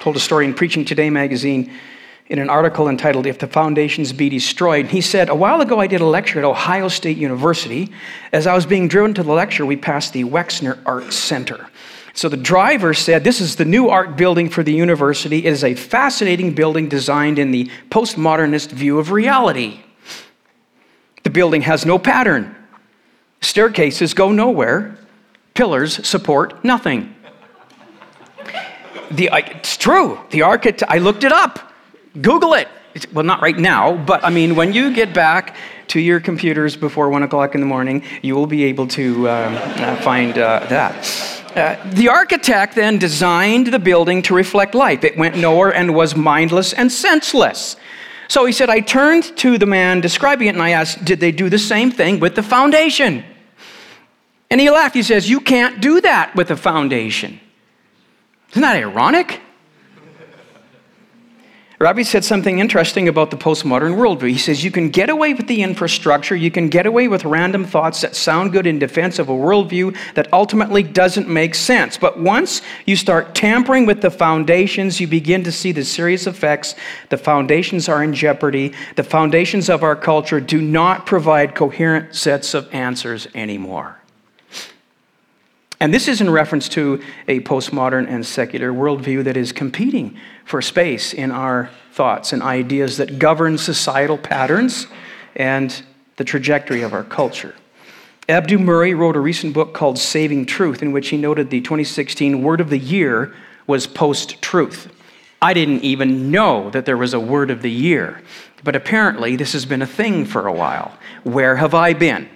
told 0.00 0.16
a 0.16 0.20
story 0.20 0.46
in 0.46 0.54
Preaching 0.54 0.86
Today 0.86 1.10
magazine 1.10 1.70
in 2.26 2.38
an 2.38 2.48
article 2.48 2.88
entitled 2.88 3.26
If 3.26 3.38
the 3.38 3.46
Foundations 3.46 4.12
Be 4.12 4.28
Destroyed. 4.28 4.86
He 4.86 5.00
said, 5.00 5.28
A 5.28 5.34
while 5.34 5.60
ago 5.60 5.80
I 5.80 5.86
did 5.86 6.00
a 6.00 6.06
lecture 6.06 6.38
at 6.38 6.44
Ohio 6.44 6.88
State 6.88 7.16
University. 7.16 7.92
As 8.32 8.46
I 8.46 8.54
was 8.54 8.66
being 8.66 8.88
driven 8.88 9.14
to 9.14 9.22
the 9.22 9.32
lecture, 9.32 9.66
we 9.66 9.76
passed 9.76 10.12
the 10.12 10.24
Wexner 10.24 10.78
Art 10.86 11.12
Center. 11.12 11.68
So 12.14 12.28
the 12.28 12.36
driver 12.36 12.94
said, 12.94 13.24
This 13.24 13.40
is 13.40 13.56
the 13.56 13.64
new 13.64 13.88
art 13.88 14.16
building 14.16 14.48
for 14.48 14.62
the 14.62 14.72
university. 14.72 15.38
It 15.38 15.52
is 15.52 15.64
a 15.64 15.74
fascinating 15.74 16.54
building 16.54 16.88
designed 16.88 17.38
in 17.38 17.50
the 17.50 17.70
postmodernist 17.90 18.70
view 18.70 18.98
of 18.98 19.10
reality. 19.10 19.80
The 21.22 21.30
building 21.30 21.62
has 21.62 21.86
no 21.86 21.98
pattern, 21.98 22.54
staircases 23.40 24.14
go 24.14 24.32
nowhere, 24.32 24.98
pillars 25.54 26.06
support 26.06 26.64
nothing. 26.64 27.14
The, 29.10 29.30
it's 29.32 29.76
true. 29.76 30.18
The 30.30 30.42
architect, 30.42 30.90
I 30.90 30.98
looked 30.98 31.24
it 31.24 31.32
up. 31.32 31.71
Google 32.20 32.54
it. 32.54 32.68
Well, 33.12 33.24
not 33.24 33.40
right 33.40 33.56
now, 33.56 33.96
but 33.96 34.22
I 34.22 34.30
mean, 34.30 34.54
when 34.54 34.72
you 34.74 34.92
get 34.92 35.14
back 35.14 35.56
to 35.88 36.00
your 36.00 36.20
computers 36.20 36.76
before 36.76 37.08
one 37.08 37.22
o'clock 37.22 37.54
in 37.54 37.60
the 37.60 37.66
morning, 37.66 38.02
you 38.20 38.34
will 38.34 38.46
be 38.46 38.64
able 38.64 38.86
to 38.88 39.28
um, 39.30 39.54
uh, 39.54 39.96
find 39.96 40.36
uh, 40.36 40.66
that. 40.68 41.42
Uh, 41.56 41.76
the 41.90 42.08
architect 42.08 42.74
then 42.74 42.98
designed 42.98 43.68
the 43.68 43.78
building 43.78 44.22
to 44.22 44.34
reflect 44.34 44.74
life. 44.74 45.04
It 45.04 45.16
went 45.16 45.36
nowhere 45.36 45.74
and 45.74 45.94
was 45.94 46.14
mindless 46.14 46.72
and 46.72 46.90
senseless. 46.90 47.76
So 48.28 48.46
he 48.46 48.52
said, 48.52 48.70
I 48.70 48.80
turned 48.80 49.36
to 49.38 49.58
the 49.58 49.66
man 49.66 50.00
describing 50.00 50.48
it 50.48 50.54
and 50.54 50.62
I 50.62 50.70
asked, 50.70 51.04
Did 51.04 51.20
they 51.20 51.32
do 51.32 51.50
the 51.50 51.58
same 51.58 51.90
thing 51.90 52.20
with 52.20 52.34
the 52.34 52.42
foundation? 52.42 53.24
And 54.50 54.60
he 54.60 54.70
laughed. 54.70 54.94
He 54.94 55.02
says, 55.02 55.28
You 55.28 55.40
can't 55.40 55.80
do 55.80 56.00
that 56.00 56.34
with 56.34 56.50
a 56.50 56.56
foundation. 56.56 57.40
Isn't 58.50 58.62
that 58.62 58.76
ironic? 58.76 59.40
Ravi 61.82 62.04
said 62.04 62.24
something 62.24 62.60
interesting 62.60 63.08
about 63.08 63.32
the 63.32 63.36
postmodern 63.36 63.96
worldview. 63.96 64.30
He 64.30 64.38
says 64.38 64.62
you 64.62 64.70
can 64.70 64.88
get 64.88 65.10
away 65.10 65.34
with 65.34 65.48
the 65.48 65.64
infrastructure, 65.64 66.36
you 66.36 66.48
can 66.48 66.68
get 66.68 66.86
away 66.86 67.08
with 67.08 67.24
random 67.24 67.64
thoughts 67.64 68.02
that 68.02 68.14
sound 68.14 68.52
good 68.52 68.68
in 68.68 68.78
defense 68.78 69.18
of 69.18 69.28
a 69.28 69.32
worldview 69.32 69.96
that 70.14 70.32
ultimately 70.32 70.84
doesn't 70.84 71.28
make 71.28 71.56
sense. 71.56 71.98
But 71.98 72.20
once 72.20 72.62
you 72.86 72.94
start 72.94 73.34
tampering 73.34 73.84
with 73.84 74.00
the 74.00 74.12
foundations, 74.12 75.00
you 75.00 75.08
begin 75.08 75.42
to 75.42 75.50
see 75.50 75.72
the 75.72 75.84
serious 75.84 76.28
effects. 76.28 76.76
The 77.08 77.18
foundations 77.18 77.88
are 77.88 78.04
in 78.04 78.14
jeopardy. 78.14 78.74
The 78.94 79.02
foundations 79.02 79.68
of 79.68 79.82
our 79.82 79.96
culture 79.96 80.38
do 80.38 80.60
not 80.60 81.04
provide 81.04 81.56
coherent 81.56 82.14
sets 82.14 82.54
of 82.54 82.72
answers 82.72 83.26
anymore. 83.34 84.01
And 85.82 85.92
this 85.92 86.06
is 86.06 86.20
in 86.20 86.30
reference 86.30 86.68
to 86.70 87.02
a 87.26 87.40
postmodern 87.40 88.08
and 88.08 88.24
secular 88.24 88.70
worldview 88.72 89.24
that 89.24 89.36
is 89.36 89.50
competing 89.50 90.16
for 90.44 90.62
space 90.62 91.12
in 91.12 91.32
our 91.32 91.70
thoughts 91.90 92.32
and 92.32 92.40
ideas 92.40 92.98
that 92.98 93.18
govern 93.18 93.58
societal 93.58 94.16
patterns 94.16 94.86
and 95.34 95.82
the 96.18 96.24
trajectory 96.24 96.82
of 96.82 96.92
our 96.92 97.02
culture. 97.02 97.56
Abdu 98.28 98.60
Murray 98.60 98.94
wrote 98.94 99.16
a 99.16 99.20
recent 99.20 99.54
book 99.54 99.74
called 99.74 99.98
Saving 99.98 100.46
Truth, 100.46 100.82
in 100.82 100.92
which 100.92 101.08
he 101.08 101.16
noted 101.16 101.50
the 101.50 101.60
2016 101.60 102.44
word 102.44 102.60
of 102.60 102.70
the 102.70 102.78
year 102.78 103.34
was 103.66 103.88
post 103.88 104.40
truth. 104.40 104.88
I 105.42 105.52
didn't 105.52 105.82
even 105.82 106.30
know 106.30 106.70
that 106.70 106.86
there 106.86 106.96
was 106.96 107.12
a 107.12 107.18
word 107.18 107.50
of 107.50 107.60
the 107.60 107.72
year, 107.72 108.22
but 108.62 108.76
apparently 108.76 109.34
this 109.34 109.52
has 109.52 109.66
been 109.66 109.82
a 109.82 109.86
thing 109.88 110.26
for 110.26 110.46
a 110.46 110.52
while. 110.52 110.96
Where 111.24 111.56
have 111.56 111.74
I 111.74 111.92
been? 111.92 112.28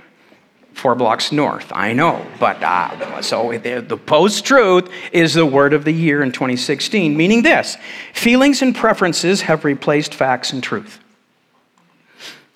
Four 0.77 0.95
blocks 0.95 1.33
north. 1.33 1.73
I 1.75 1.95
know, 1.95 2.25
but 2.39 2.63
uh, 2.63 3.23
so 3.23 3.57
the, 3.57 3.81
the 3.81 3.97
post 3.97 4.45
truth 4.45 4.91
is 5.11 5.33
the 5.33 5.47
word 5.47 5.73
of 5.73 5.85
the 5.85 5.93
year 5.93 6.23
in 6.23 6.33
2016, 6.33 7.17
meaning 7.17 7.43
this 7.43 7.79
feelings 8.13 8.61
and 8.61 8.77
preferences 8.77 9.41
have 9.43 9.65
replaced 9.65 10.13
facts 10.13 10.53
and 10.53 10.63
truth. 10.63 11.01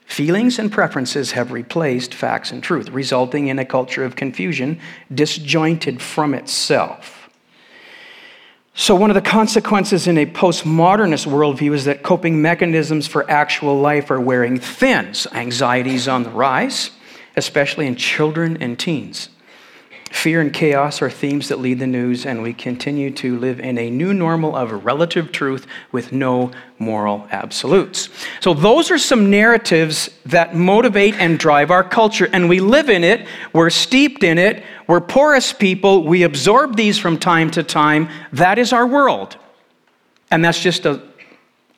Feelings 0.04 0.58
and 0.58 0.70
preferences 0.70 1.32
have 1.32 1.50
replaced 1.50 2.12
facts 2.12 2.52
and 2.52 2.62
truth, 2.62 2.90
resulting 2.90 3.48
in 3.48 3.58
a 3.58 3.64
culture 3.64 4.04
of 4.04 4.16
confusion 4.16 4.78
disjointed 5.12 6.02
from 6.02 6.34
itself. 6.34 7.30
So, 8.74 8.94
one 8.94 9.08
of 9.08 9.14
the 9.14 9.22
consequences 9.22 10.06
in 10.06 10.18
a 10.18 10.26
postmodernist 10.26 11.26
worldview 11.26 11.72
is 11.72 11.86
that 11.86 12.02
coping 12.02 12.42
mechanisms 12.42 13.06
for 13.06 13.28
actual 13.30 13.80
life 13.80 14.10
are 14.10 14.20
wearing 14.20 14.58
thin. 14.58 15.14
Anxiety 15.32 15.94
is 15.94 16.06
on 16.06 16.24
the 16.24 16.30
rise 16.30 16.90
especially 17.36 17.86
in 17.86 17.96
children 17.96 18.56
and 18.60 18.78
teens. 18.78 19.28
Fear 20.10 20.40
and 20.40 20.52
chaos 20.52 21.00
are 21.02 21.08
themes 21.08 21.48
that 21.48 21.60
lead 21.60 21.78
the 21.78 21.86
news, 21.86 22.26
and 22.26 22.42
we 22.42 22.52
continue 22.52 23.12
to 23.12 23.38
live 23.38 23.60
in 23.60 23.78
a 23.78 23.88
new 23.88 24.12
normal 24.12 24.56
of 24.56 24.84
relative 24.84 25.30
truth 25.30 25.68
with 25.92 26.10
no 26.10 26.50
moral 26.80 27.28
absolutes. 27.30 28.08
So, 28.40 28.52
those 28.52 28.90
are 28.90 28.98
some 28.98 29.30
narratives 29.30 30.10
that 30.26 30.52
motivate 30.52 31.14
and 31.14 31.38
drive 31.38 31.70
our 31.70 31.84
culture, 31.84 32.28
and 32.32 32.48
we 32.48 32.58
live 32.58 32.90
in 32.90 33.04
it. 33.04 33.28
We're 33.52 33.70
steeped 33.70 34.24
in 34.24 34.36
it. 34.36 34.64
We're 34.88 35.00
porous 35.00 35.52
people. 35.52 36.02
We 36.02 36.24
absorb 36.24 36.74
these 36.74 36.98
from 36.98 37.16
time 37.16 37.52
to 37.52 37.62
time. 37.62 38.08
That 38.32 38.58
is 38.58 38.72
our 38.72 38.88
world. 38.88 39.36
And 40.32 40.44
that's 40.44 40.60
just 40.60 40.86
a 40.86 41.00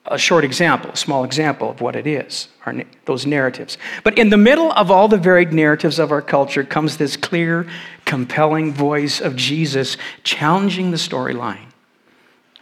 a 0.07 0.19
short 0.19 0.45
example, 0.45 0.91
a 0.91 0.97
small 0.97 1.25
example 1.25 1.71
of 1.71 1.81
what 1.81 1.95
it 1.95 2.07
is, 2.07 2.49
our, 2.67 2.75
those 3.05 3.25
narratives. 3.25 3.79
But 4.03 4.19
in 4.19 4.31
the 4.31 4.37
middle 4.37 4.73
of 4.73 4.91
all 4.91 5.09
the 5.09 5.17
varied 5.17 5.53
narratives 5.53 5.99
of 5.99 6.11
our 6.11 6.23
culture 6.23 6.65
comes 6.65 6.97
this 6.97 7.17
clear, 7.17 7.69
compelling 8.05 8.73
voice 8.73 9.21
of 9.21 9.37
Jesus 9.37 9.97
challenging 10.25 10.91
the 10.91 10.97
storyline 10.97 11.67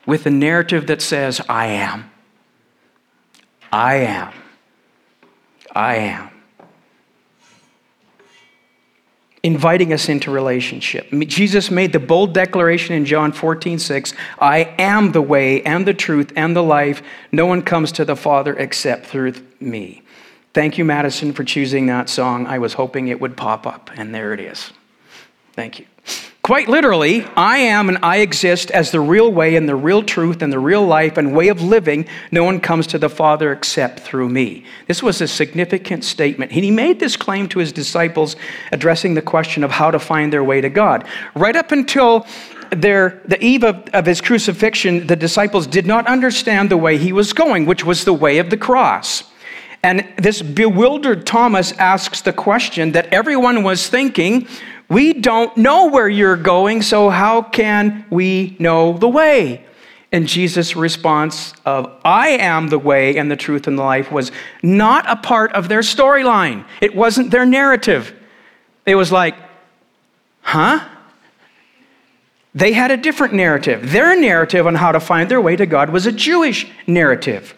with 0.07 0.27
a 0.27 0.31
narrative 0.31 0.87
that 0.89 1.01
says, 1.01 1.41
I 1.49 1.67
am. 1.67 2.11
I 3.73 3.97
am. 3.97 4.33
I 5.75 5.97
am. 5.97 6.30
Inviting 9.43 9.93
us 9.93 10.09
into 10.09 10.31
relationship. 10.31 11.09
Jesus 11.27 11.71
made 11.71 11.93
the 11.93 11.99
bold 11.99 12.35
declaration 12.35 12.95
in 12.95 13.05
John 13.05 13.33
14, 13.33 13.79
6 13.79 14.13
I 14.39 14.75
am 14.79 15.13
the 15.13 15.23
way 15.23 15.63
and 15.63 15.87
the 15.87 15.95
truth 15.95 16.33
and 16.37 16.55
the 16.55 16.63
life. 16.63 17.03
No 17.33 17.47
one 17.47 17.63
comes 17.63 17.93
to 17.93 18.05
the 18.05 18.17
Father 18.17 18.55
except 18.55 19.07
through 19.07 19.35
me. 19.59 20.03
Thank 20.53 20.79
you, 20.79 20.85
Madison, 20.85 21.33
for 21.33 21.45
choosing 21.45 21.87
that 21.87 22.09
song. 22.09 22.47
I 22.47 22.59
was 22.59 22.75
hoping 22.75 23.09
it 23.09 23.21
would 23.21 23.37
pop 23.37 23.67
up, 23.67 23.91
and 23.95 24.15
there 24.15 24.33
it 24.33 24.41
is. 24.41 24.73
Thank 25.53 25.79
you. 25.79 25.87
Quite 26.51 26.67
literally, 26.67 27.25
I 27.37 27.59
am 27.59 27.89
and 27.89 27.99
I 28.03 28.17
exist 28.17 28.73
as 28.73 28.91
the 28.91 28.99
real 28.99 29.31
way 29.31 29.55
and 29.55 29.69
the 29.69 29.77
real 29.77 30.03
truth 30.03 30.43
and 30.43 30.53
the 30.53 30.59
real 30.59 30.85
life 30.85 31.17
and 31.17 31.33
way 31.33 31.47
of 31.47 31.63
living. 31.63 32.09
No 32.33 32.43
one 32.43 32.59
comes 32.59 32.89
to 32.89 32.99
the 32.99 33.09
Father 33.09 33.53
except 33.53 34.01
through 34.01 34.31
me. 34.31 34.65
This 34.89 35.01
was 35.01 35.21
a 35.21 35.29
significant 35.29 36.03
statement. 36.03 36.51
And 36.51 36.65
He 36.65 36.73
made 36.73 36.99
this 36.99 37.17
claim 37.17 37.49
to 37.51 37.61
his 37.61 37.71
disciples, 37.71 38.35
addressing 38.73 39.15
the 39.15 39.23
question 39.23 39.63
of 39.63 39.71
how 39.71 39.93
to 39.93 40.01
find 40.01 40.33
their 40.33 40.43
way 40.43 40.61
to 40.61 40.69
God. 40.69 41.07
Right 41.37 41.55
up 41.55 41.71
until 41.71 42.27
their, 42.71 43.23
the 43.27 43.41
eve 43.41 43.63
of, 43.63 43.89
of 43.93 44.07
his 44.07 44.21
crucifixion, 44.21 45.07
the 45.07 45.15
disciples 45.15 45.69
did 45.69 45.87
not 45.87 46.09
understand 46.09 46.69
the 46.69 46.77
way 46.77 46.99
he 46.99 47.13
was 47.13 47.33
going, 47.33 47.65
which 47.65 47.85
was 47.85 48.05
the 48.05 48.13
way 48.13 48.39
of 48.39 48.51
the 48.51 48.57
cross. 48.57 49.23
And 49.85 50.13
this 50.17 50.43
bewildered 50.43 51.27
Thomas 51.27 51.71
asks 51.79 52.23
the 52.23 52.33
question 52.33 52.91
that 52.93 53.07
everyone 53.13 53.63
was 53.63 53.89
thinking 53.89 54.49
we 54.91 55.13
don't 55.13 55.57
know 55.57 55.87
where 55.87 56.09
you're 56.09 56.37
going, 56.37 56.83
so 56.83 57.09
how 57.09 57.43
can 57.43 58.05
we 58.11 58.57
know 58.59 58.99
the 58.99 59.09
way? 59.09 59.65
And 60.13 60.27
Jesus' 60.27 60.75
response 60.75 61.55
of, 61.65 61.93
I 62.05 62.31
am 62.31 62.69
the 62.69 62.79
way 62.79 63.17
and 63.17 63.31
the 63.31 63.37
truth 63.37 63.69
and 63.69 63.79
the 63.79 63.85
life, 63.85 64.11
was 64.11 64.33
not 64.63 65.09
a 65.09 65.15
part 65.15 65.53
of 65.53 65.69
their 65.69 65.81
storyline. 65.81 66.65
It 66.81 66.97
wasn't 66.97 67.31
their 67.31 67.47
narrative. 67.47 68.13
It 68.85 68.97
was 68.97 69.13
like, 69.13 69.37
huh? 70.43 70.85
They 72.53 72.73
had 72.73 72.91
a 72.91 72.97
different 72.97 73.33
narrative. 73.33 73.93
Their 73.93 74.19
narrative 74.21 74.67
on 74.67 74.75
how 74.75 74.91
to 74.91 74.99
find 74.99 75.31
their 75.31 75.41
way 75.41 75.55
to 75.55 75.67
God 75.67 75.91
was 75.91 76.07
a 76.07 76.13
Jewish 76.13 76.67
narrative. 76.89 77.55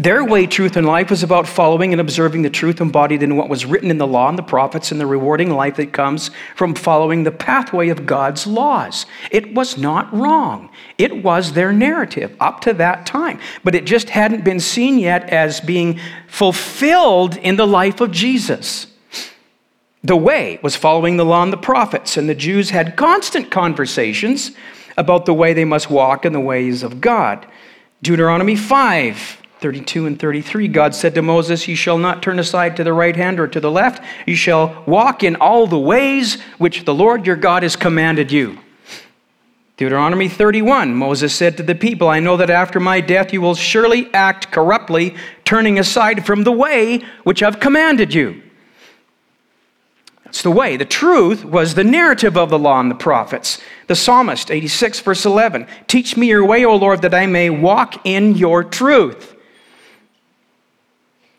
Their 0.00 0.24
way, 0.24 0.46
truth, 0.46 0.78
and 0.78 0.86
life 0.86 1.10
was 1.10 1.22
about 1.22 1.46
following 1.46 1.92
and 1.92 2.00
observing 2.00 2.40
the 2.40 2.48
truth 2.48 2.80
embodied 2.80 3.22
in 3.22 3.36
what 3.36 3.50
was 3.50 3.66
written 3.66 3.90
in 3.90 3.98
the 3.98 4.06
law 4.06 4.30
and 4.30 4.38
the 4.38 4.42
prophets 4.42 4.90
and 4.90 4.98
the 4.98 5.04
rewarding 5.06 5.50
life 5.50 5.76
that 5.76 5.92
comes 5.92 6.30
from 6.56 6.74
following 6.74 7.24
the 7.24 7.30
pathway 7.30 7.90
of 7.90 8.06
God's 8.06 8.46
laws. 8.46 9.04
It 9.30 9.52
was 9.52 9.76
not 9.76 10.10
wrong. 10.10 10.70
It 10.96 11.22
was 11.22 11.52
their 11.52 11.70
narrative 11.70 12.34
up 12.40 12.62
to 12.62 12.72
that 12.74 13.04
time, 13.04 13.40
but 13.62 13.74
it 13.74 13.84
just 13.84 14.08
hadn't 14.08 14.42
been 14.42 14.58
seen 14.58 14.98
yet 14.98 15.28
as 15.28 15.60
being 15.60 16.00
fulfilled 16.26 17.36
in 17.36 17.56
the 17.56 17.66
life 17.66 18.00
of 18.00 18.10
Jesus. 18.10 18.86
The 20.02 20.16
way 20.16 20.58
was 20.62 20.76
following 20.76 21.18
the 21.18 21.26
law 21.26 21.42
and 21.42 21.52
the 21.52 21.58
prophets, 21.58 22.16
and 22.16 22.26
the 22.26 22.34
Jews 22.34 22.70
had 22.70 22.96
constant 22.96 23.50
conversations 23.50 24.52
about 24.96 25.26
the 25.26 25.34
way 25.34 25.52
they 25.52 25.66
must 25.66 25.90
walk 25.90 26.24
in 26.24 26.32
the 26.32 26.40
ways 26.40 26.82
of 26.82 27.02
God. 27.02 27.46
Deuteronomy 28.00 28.56
5 28.56 29.39
32 29.60 30.06
and 30.06 30.18
33, 30.18 30.68
God 30.68 30.94
said 30.94 31.14
to 31.14 31.22
Moses, 31.22 31.68
You 31.68 31.76
shall 31.76 31.98
not 31.98 32.22
turn 32.22 32.38
aside 32.38 32.76
to 32.76 32.84
the 32.84 32.94
right 32.94 33.14
hand 33.14 33.38
or 33.38 33.46
to 33.48 33.60
the 33.60 33.70
left. 33.70 34.02
You 34.26 34.34
shall 34.34 34.82
walk 34.86 35.22
in 35.22 35.36
all 35.36 35.66
the 35.66 35.78
ways 35.78 36.40
which 36.56 36.86
the 36.86 36.94
Lord 36.94 37.26
your 37.26 37.36
God 37.36 37.62
has 37.62 37.76
commanded 37.76 38.32
you. 38.32 38.58
Deuteronomy 39.76 40.28
31, 40.28 40.94
Moses 40.94 41.34
said 41.34 41.56
to 41.56 41.62
the 41.62 41.74
people, 41.74 42.08
I 42.08 42.20
know 42.20 42.36
that 42.36 42.50
after 42.50 42.80
my 42.80 43.00
death 43.00 43.32
you 43.32 43.40
will 43.40 43.54
surely 43.54 44.12
act 44.14 44.50
corruptly, 44.50 45.14
turning 45.44 45.78
aside 45.78 46.26
from 46.26 46.44
the 46.44 46.52
way 46.52 46.98
which 47.24 47.42
I've 47.42 47.60
commanded 47.60 48.12
you. 48.12 48.42
That's 50.24 50.42
the 50.42 50.50
way. 50.50 50.76
The 50.76 50.84
truth 50.84 51.44
was 51.44 51.74
the 51.74 51.84
narrative 51.84 52.36
of 52.36 52.50
the 52.50 52.58
law 52.58 52.78
and 52.78 52.90
the 52.90 52.94
prophets. 52.94 53.60
The 53.88 53.96
psalmist, 53.96 54.50
86, 54.50 55.00
verse 55.00 55.26
11 55.26 55.66
Teach 55.86 56.16
me 56.16 56.28
your 56.28 56.44
way, 56.44 56.64
O 56.64 56.76
Lord, 56.76 57.02
that 57.02 57.14
I 57.14 57.26
may 57.26 57.50
walk 57.50 58.06
in 58.06 58.36
your 58.36 58.62
truth. 58.62 59.34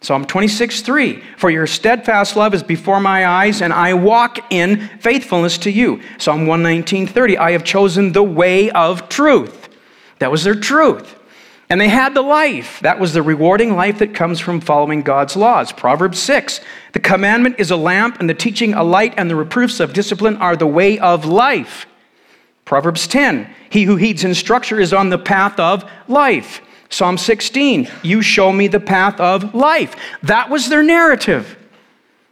Psalm 0.03 0.25
26, 0.25 0.81
3. 0.81 1.23
For 1.37 1.51
your 1.51 1.67
steadfast 1.67 2.35
love 2.35 2.55
is 2.55 2.63
before 2.63 2.99
my 2.99 3.27
eyes, 3.27 3.61
and 3.61 3.71
I 3.71 3.93
walk 3.93 4.39
in 4.51 4.87
faithfulness 4.99 5.59
to 5.59 5.71
you. 5.71 6.01
Psalm 6.17 6.47
119, 6.47 7.05
30. 7.05 7.37
I 7.37 7.51
have 7.51 7.63
chosen 7.63 8.11
the 8.11 8.23
way 8.23 8.71
of 8.71 9.09
truth. 9.09 9.69
That 10.17 10.31
was 10.31 10.43
their 10.43 10.55
truth. 10.55 11.17
And 11.69 11.79
they 11.79 11.87
had 11.87 12.15
the 12.15 12.23
life. 12.23 12.79
That 12.79 12.99
was 12.99 13.13
the 13.13 13.21
rewarding 13.21 13.75
life 13.75 13.99
that 13.99 14.15
comes 14.15 14.39
from 14.39 14.59
following 14.59 15.03
God's 15.03 15.35
laws. 15.35 15.71
Proverbs 15.71 16.17
6. 16.17 16.61
The 16.93 16.99
commandment 16.99 17.57
is 17.59 17.69
a 17.69 17.77
lamp, 17.77 18.19
and 18.19 18.27
the 18.27 18.33
teaching 18.33 18.73
a 18.73 18.83
light, 18.83 19.13
and 19.17 19.29
the 19.29 19.35
reproofs 19.35 19.79
of 19.79 19.93
discipline 19.93 20.35
are 20.37 20.55
the 20.55 20.65
way 20.65 20.97
of 20.97 21.25
life. 21.25 21.85
Proverbs 22.65 23.07
10. 23.07 23.53
He 23.69 23.83
who 23.83 23.97
heeds 23.97 24.23
instruction 24.23 24.79
is 24.79 24.93
on 24.93 25.09
the 25.09 25.19
path 25.19 25.59
of 25.59 25.87
life. 26.07 26.61
Psalm 26.91 27.17
16, 27.17 27.89
you 28.03 28.21
show 28.21 28.51
me 28.51 28.67
the 28.67 28.79
path 28.79 29.19
of 29.19 29.55
life. 29.55 29.95
That 30.23 30.49
was 30.49 30.67
their 30.67 30.83
narrative. 30.83 31.57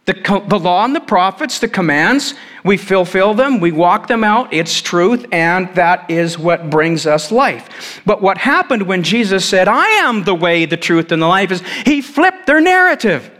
The, 0.04 0.44
the 0.46 0.58
law 0.58 0.84
and 0.84 0.94
the 0.94 1.00
prophets, 1.00 1.60
the 1.60 1.68
commands, 1.68 2.34
we 2.62 2.76
fulfill 2.76 3.32
them, 3.32 3.60
we 3.60 3.72
walk 3.72 4.06
them 4.06 4.22
out, 4.22 4.52
it's 4.52 4.82
truth, 4.82 5.24
and 5.32 5.74
that 5.76 6.10
is 6.10 6.38
what 6.38 6.68
brings 6.68 7.06
us 7.06 7.32
life. 7.32 8.02
But 8.04 8.20
what 8.20 8.36
happened 8.36 8.82
when 8.82 9.02
Jesus 9.02 9.48
said, 9.48 9.66
I 9.66 9.86
am 9.86 10.24
the 10.24 10.34
way, 10.34 10.66
the 10.66 10.76
truth, 10.76 11.10
and 11.10 11.22
the 11.22 11.26
life, 11.26 11.50
is 11.50 11.62
he 11.86 12.02
flipped 12.02 12.46
their 12.46 12.60
narrative. 12.60 13.30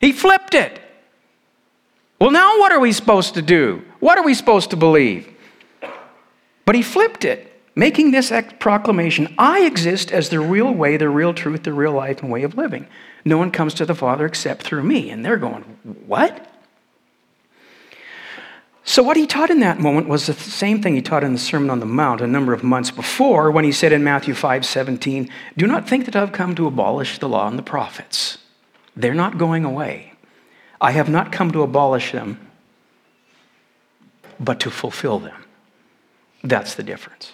He 0.00 0.12
flipped 0.12 0.54
it. 0.54 0.80
Well, 2.18 2.30
now 2.30 2.58
what 2.58 2.72
are 2.72 2.80
we 2.80 2.92
supposed 2.92 3.34
to 3.34 3.42
do? 3.42 3.84
What 4.00 4.16
are 4.16 4.24
we 4.24 4.32
supposed 4.32 4.70
to 4.70 4.76
believe? 4.76 5.28
But 6.64 6.76
he 6.76 6.82
flipped 6.82 7.26
it 7.26 7.53
making 7.74 8.10
this 8.10 8.32
proclamation 8.58 9.34
I 9.38 9.62
exist 9.62 10.12
as 10.12 10.28
the 10.28 10.40
real 10.40 10.72
way, 10.72 10.96
the 10.96 11.08
real 11.08 11.34
truth, 11.34 11.64
the 11.64 11.72
real 11.72 11.92
life, 11.92 12.22
and 12.22 12.30
way 12.30 12.42
of 12.42 12.56
living. 12.56 12.86
No 13.24 13.38
one 13.38 13.50
comes 13.50 13.74
to 13.74 13.86
the 13.86 13.94
Father 13.94 14.26
except 14.26 14.62
through 14.62 14.82
me. 14.82 15.10
And 15.10 15.24
they're 15.24 15.36
going, 15.36 15.62
What? 16.06 16.50
So, 18.86 19.02
what 19.02 19.16
he 19.16 19.26
taught 19.26 19.48
in 19.48 19.60
that 19.60 19.80
moment 19.80 20.08
was 20.08 20.26
the 20.26 20.34
same 20.34 20.82
thing 20.82 20.94
he 20.94 21.00
taught 21.00 21.24
in 21.24 21.32
the 21.32 21.38
Sermon 21.38 21.70
on 21.70 21.80
the 21.80 21.86
Mount 21.86 22.20
a 22.20 22.26
number 22.26 22.52
of 22.52 22.62
months 22.62 22.90
before 22.90 23.50
when 23.50 23.64
he 23.64 23.72
said 23.72 23.92
in 23.92 24.04
Matthew 24.04 24.34
5 24.34 24.64
17, 24.64 25.30
Do 25.56 25.66
not 25.66 25.88
think 25.88 26.04
that 26.04 26.14
I've 26.14 26.32
come 26.32 26.54
to 26.54 26.66
abolish 26.66 27.18
the 27.18 27.28
law 27.28 27.48
and 27.48 27.58
the 27.58 27.62
prophets. 27.62 28.38
They're 28.94 29.14
not 29.14 29.38
going 29.38 29.64
away. 29.64 30.12
I 30.80 30.90
have 30.90 31.08
not 31.08 31.32
come 31.32 31.50
to 31.52 31.62
abolish 31.62 32.12
them, 32.12 32.38
but 34.38 34.60
to 34.60 34.70
fulfill 34.70 35.18
them. 35.18 35.44
That's 36.42 36.74
the 36.74 36.82
difference. 36.82 37.32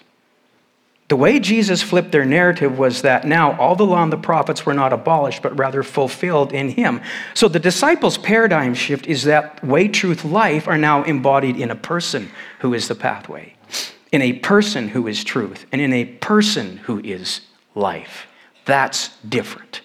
The 1.10 1.16
way 1.16 1.40
Jesus 1.40 1.82
flipped 1.82 2.12
their 2.12 2.24
narrative 2.24 2.78
was 2.78 3.02
that 3.02 3.26
now 3.26 3.58
all 3.58 3.74
the 3.74 3.84
law 3.84 4.00
and 4.00 4.12
the 4.12 4.16
prophets 4.16 4.64
were 4.64 4.74
not 4.74 4.92
abolished, 4.92 5.42
but 5.42 5.58
rather 5.58 5.82
fulfilled 5.82 6.52
in 6.52 6.68
him. 6.68 7.00
So 7.34 7.48
the 7.48 7.58
disciples' 7.58 8.16
paradigm 8.16 8.74
shift 8.74 9.08
is 9.08 9.24
that 9.24 9.62
way, 9.64 9.88
truth, 9.88 10.24
life 10.24 10.68
are 10.68 10.78
now 10.78 11.02
embodied 11.02 11.56
in 11.56 11.72
a 11.72 11.74
person 11.74 12.30
who 12.60 12.74
is 12.74 12.86
the 12.86 12.94
pathway, 12.94 13.54
in 14.12 14.22
a 14.22 14.34
person 14.34 14.86
who 14.86 15.08
is 15.08 15.24
truth, 15.24 15.66
and 15.72 15.80
in 15.80 15.92
a 15.92 16.04
person 16.04 16.76
who 16.76 17.00
is 17.00 17.40
life. 17.74 18.28
That's 18.64 19.08
different 19.28 19.80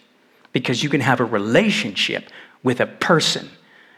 because 0.53 0.83
you 0.83 0.89
can 0.89 1.01
have 1.01 1.19
a 1.19 1.25
relationship 1.25 2.29
with 2.61 2.79
a 2.79 2.85
person, 2.85 3.49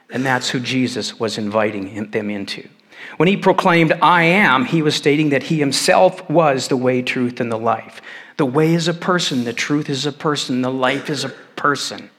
and 0.10 0.26
that's 0.26 0.52
who 0.52 0.62
Jesus 0.62 1.20
was 1.20 1.38
inviting 1.38 2.10
them 2.12 2.30
into. 2.30 2.70
When 3.18 3.28
he 3.28 3.38
proclaimed, 3.38 3.94
I 4.02 4.24
am, 4.24 4.66
he 4.66 4.82
was 4.82 4.96
stating 4.96 5.30
that 5.30 5.44
he 5.44 5.60
himself 5.60 6.30
was 6.30 6.68
the 6.68 6.78
way, 6.78 7.02
truth, 7.02 7.40
and 7.40 7.52
the 7.52 7.58
life. 7.58 8.02
The 8.38 8.46
way 8.46 8.74
is 8.74 8.88
a 8.88 8.94
person, 8.94 9.44
the 9.44 9.54
truth 9.54 9.90
is 9.90 10.06
a 10.06 10.12
person, 10.12 10.62
the 10.62 10.72
life 10.72 11.10
is 11.10 11.24
a 11.24 11.30
person. 11.30 12.10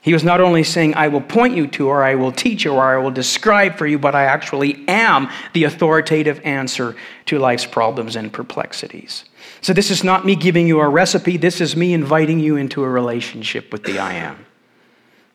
He 0.00 0.12
was 0.12 0.22
not 0.22 0.40
only 0.40 0.62
saying, 0.62 0.94
I 0.94 1.08
will 1.08 1.20
point 1.20 1.56
you 1.56 1.66
to, 1.66 1.88
or 1.88 2.04
I 2.04 2.14
will 2.14 2.32
teach 2.32 2.64
you, 2.64 2.72
or 2.72 2.82
I 2.82 2.96
will 2.96 3.10
describe 3.10 3.76
for 3.76 3.86
you, 3.86 3.98
but 3.98 4.14
I 4.14 4.24
actually 4.24 4.84
am 4.88 5.28
the 5.52 5.64
authoritative 5.64 6.40
answer 6.44 6.96
to 7.26 7.38
life's 7.38 7.66
problems 7.66 8.14
and 8.14 8.32
perplexities. 8.32 9.24
So, 9.60 9.72
this 9.72 9.90
is 9.90 10.04
not 10.04 10.24
me 10.24 10.36
giving 10.36 10.68
you 10.68 10.80
a 10.80 10.88
recipe, 10.88 11.36
this 11.36 11.60
is 11.60 11.74
me 11.74 11.92
inviting 11.92 12.38
you 12.38 12.56
into 12.56 12.84
a 12.84 12.88
relationship 12.88 13.72
with 13.72 13.82
the 13.82 13.98
I 13.98 14.14
am. 14.14 14.46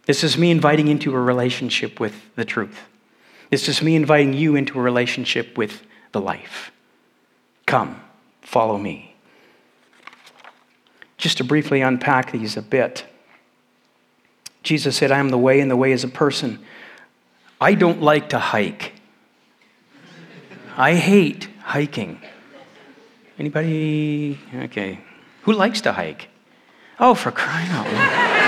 This 0.05 0.23
is 0.23 0.37
me 0.37 0.49
inviting 0.49 0.87
into 0.87 1.13
a 1.13 1.19
relationship 1.19 1.99
with 1.99 2.33
the 2.35 2.45
truth. 2.45 2.81
It's 3.53 3.63
just 3.63 3.83
me 3.83 3.95
inviting 3.95 4.33
you 4.33 4.55
into 4.55 4.79
a 4.79 4.81
relationship 4.81 5.59
with 5.59 5.83
the 6.11 6.19
life. 6.19 6.71
Come, 7.67 8.01
follow 8.41 8.79
me. 8.79 9.13
Just 11.17 11.37
to 11.37 11.43
briefly 11.43 11.81
unpack 11.81 12.31
these 12.31 12.57
a 12.57 12.63
bit. 12.63 13.05
Jesus 14.63 14.97
said, 14.97 15.11
I 15.11 15.19
am 15.19 15.29
the 15.29 15.37
way, 15.37 15.59
and 15.59 15.69
the 15.69 15.75
way 15.75 15.91
is 15.91 16.03
a 16.03 16.07
person. 16.07 16.65
I 17.61 17.75
don't 17.75 18.01
like 18.01 18.29
to 18.29 18.39
hike. 18.39 18.93
I 20.75 20.95
hate 20.95 21.47
hiking. 21.59 22.19
Anybody? 23.37 24.39
Okay. 24.55 24.99
Who 25.43 25.53
likes 25.53 25.81
to 25.81 25.91
hike? 25.93 26.27
Oh, 26.99 27.13
for 27.13 27.29
crying 27.29 27.69
out 27.69 27.85
loud. 27.93 28.29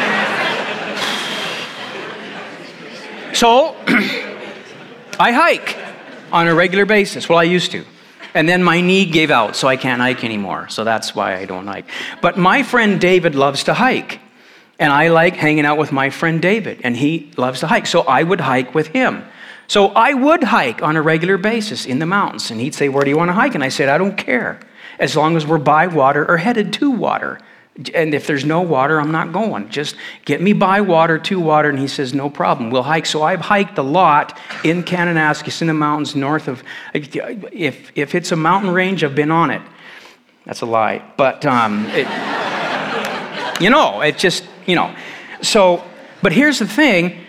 So 3.36 3.76
I 5.20 5.32
hike 5.32 5.78
on 6.32 6.48
a 6.48 6.56
regular 6.56 6.86
basis. 6.86 7.30
Well, 7.30 7.40
I 7.40 7.44
used 7.44 7.72
to. 7.72 7.86
And 8.34 8.50
then 8.50 8.64
my 8.64 8.82
knee 8.82 9.06
gave 9.06 9.32
out, 9.32 9.56
so 9.56 9.68
I 9.68 9.78
can't 9.78 10.02
hike 10.02 10.26
anymore. 10.26 10.68
So 10.68 10.84
that's 10.84 11.16
why 11.16 11.38
I 11.38 11.46
don't 11.46 11.68
hike. 11.68 11.86
But 12.22 12.38
my 12.38 12.64
friend 12.64 13.00
David 13.00 13.34
loves 13.34 13.64
to 13.64 13.74
hike. 13.74 14.20
And 14.78 14.92
I 14.92 15.08
like 15.08 15.38
hanging 15.38 15.66
out 15.66 15.78
with 15.78 15.94
my 15.94 16.10
friend 16.10 16.42
David, 16.42 16.82
and 16.84 16.98
he 16.98 17.32
loves 17.38 17.62
to 17.62 17.68
hike. 17.68 17.88
So 17.88 18.02
I 18.02 18.24
would 18.24 18.42
hike 18.42 18.76
with 18.76 18.88
him. 18.88 19.24
So 19.68 19.88
I 19.88 20.14
would 20.14 20.44
hike 20.44 20.84
on 20.84 20.98
a 20.98 21.02
regular 21.02 21.38
basis 21.38 21.86
in 21.86 22.00
the 22.00 22.06
mountains. 22.06 22.52
And 22.52 22.60
he'd 22.60 22.76
say, 22.76 22.90
Where 22.90 23.06
do 23.06 23.10
you 23.10 23.18
want 23.18 23.30
to 23.30 23.34
hike? 23.34 23.56
And 23.56 23.64
I 23.64 23.70
said, 23.70 23.88
I 23.88 23.98
don't 23.98 24.18
care, 24.18 24.60
as 25.00 25.16
long 25.16 25.38
as 25.38 25.48
we're 25.48 25.58
by 25.58 25.88
water 25.88 26.30
or 26.30 26.36
headed 26.38 26.74
to 26.74 26.92
water. 26.92 27.40
And 27.94 28.14
if 28.14 28.26
there's 28.26 28.46
no 28.46 28.62
water, 28.62 29.02
I'm 29.02 29.12
not 29.12 29.34
going. 29.34 29.70
Just 29.70 29.98
get 30.24 30.42
me 30.42 30.54
by 30.54 30.80
water 30.80 31.20
to 31.20 31.40
water. 31.40 31.70
And 31.70 31.78
he 31.78 31.90
says, 31.90 32.14
No 32.14 32.30
problem. 32.30 32.70
We'll 32.70 32.84
hike. 32.84 33.06
So 33.06 33.22
I've 33.22 33.42
hiked 33.42 33.78
a 33.78 33.84
lot 33.84 34.40
in 34.64 34.84
Kananaskis 34.84 35.62
in 35.62 35.68
the 35.68 35.74
mountains 35.74 36.16
north 36.16 36.48
of. 36.48 36.64
If, 36.94 37.92
if 37.96 38.16
it's 38.16 38.32
a 38.32 38.38
mountain 38.38 38.72
range, 38.72 39.04
I've 39.04 39.16
been 39.16 39.32
on 39.32 39.52
it. 39.52 39.62
That's 40.46 40.62
a 40.62 40.66
lie. 40.66 41.04
But, 41.18 41.46
um, 41.46 41.86
it, 41.90 42.08
you 43.62 43.70
know, 43.70 44.00
it 44.02 44.18
just, 44.18 44.46
you 44.66 44.76
know. 44.76 44.96
So, 45.42 45.84
but 46.22 46.32
here's 46.32 46.60
the 46.60 46.68
thing 46.68 47.26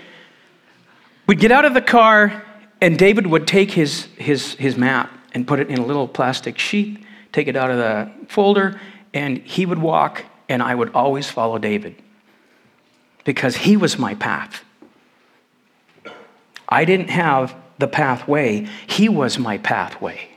we'd 1.26 1.40
get 1.40 1.50
out 1.50 1.64
of 1.64 1.74
the 1.74 1.82
car, 1.82 2.44
and 2.80 2.96
David 2.96 3.26
would 3.26 3.48
take 3.48 3.72
his, 3.72 4.04
his, 4.16 4.54
his 4.54 4.76
map 4.76 5.10
and 5.32 5.44
put 5.46 5.58
it 5.58 5.70
in 5.70 5.78
a 5.78 5.84
little 5.84 6.06
plastic 6.06 6.56
sheet, 6.56 7.04
take 7.32 7.48
it 7.48 7.56
out 7.56 7.70
of 7.70 7.78
the 7.78 8.12
folder, 8.28 8.80
and 9.12 9.38
he 9.38 9.66
would 9.66 9.78
walk 9.78 10.24
and 10.48 10.62
I 10.62 10.74
would 10.74 10.92
always 10.94 11.30
follow 11.30 11.58
David 11.58 11.96
because 13.24 13.56
he 13.56 13.76
was 13.76 13.98
my 13.98 14.14
path. 14.14 14.64
I 16.68 16.84
didn't 16.84 17.10
have 17.10 17.54
the 17.78 17.88
pathway, 17.88 18.66
he 18.86 19.08
was 19.08 19.38
my 19.38 19.58
pathway. 19.58 20.30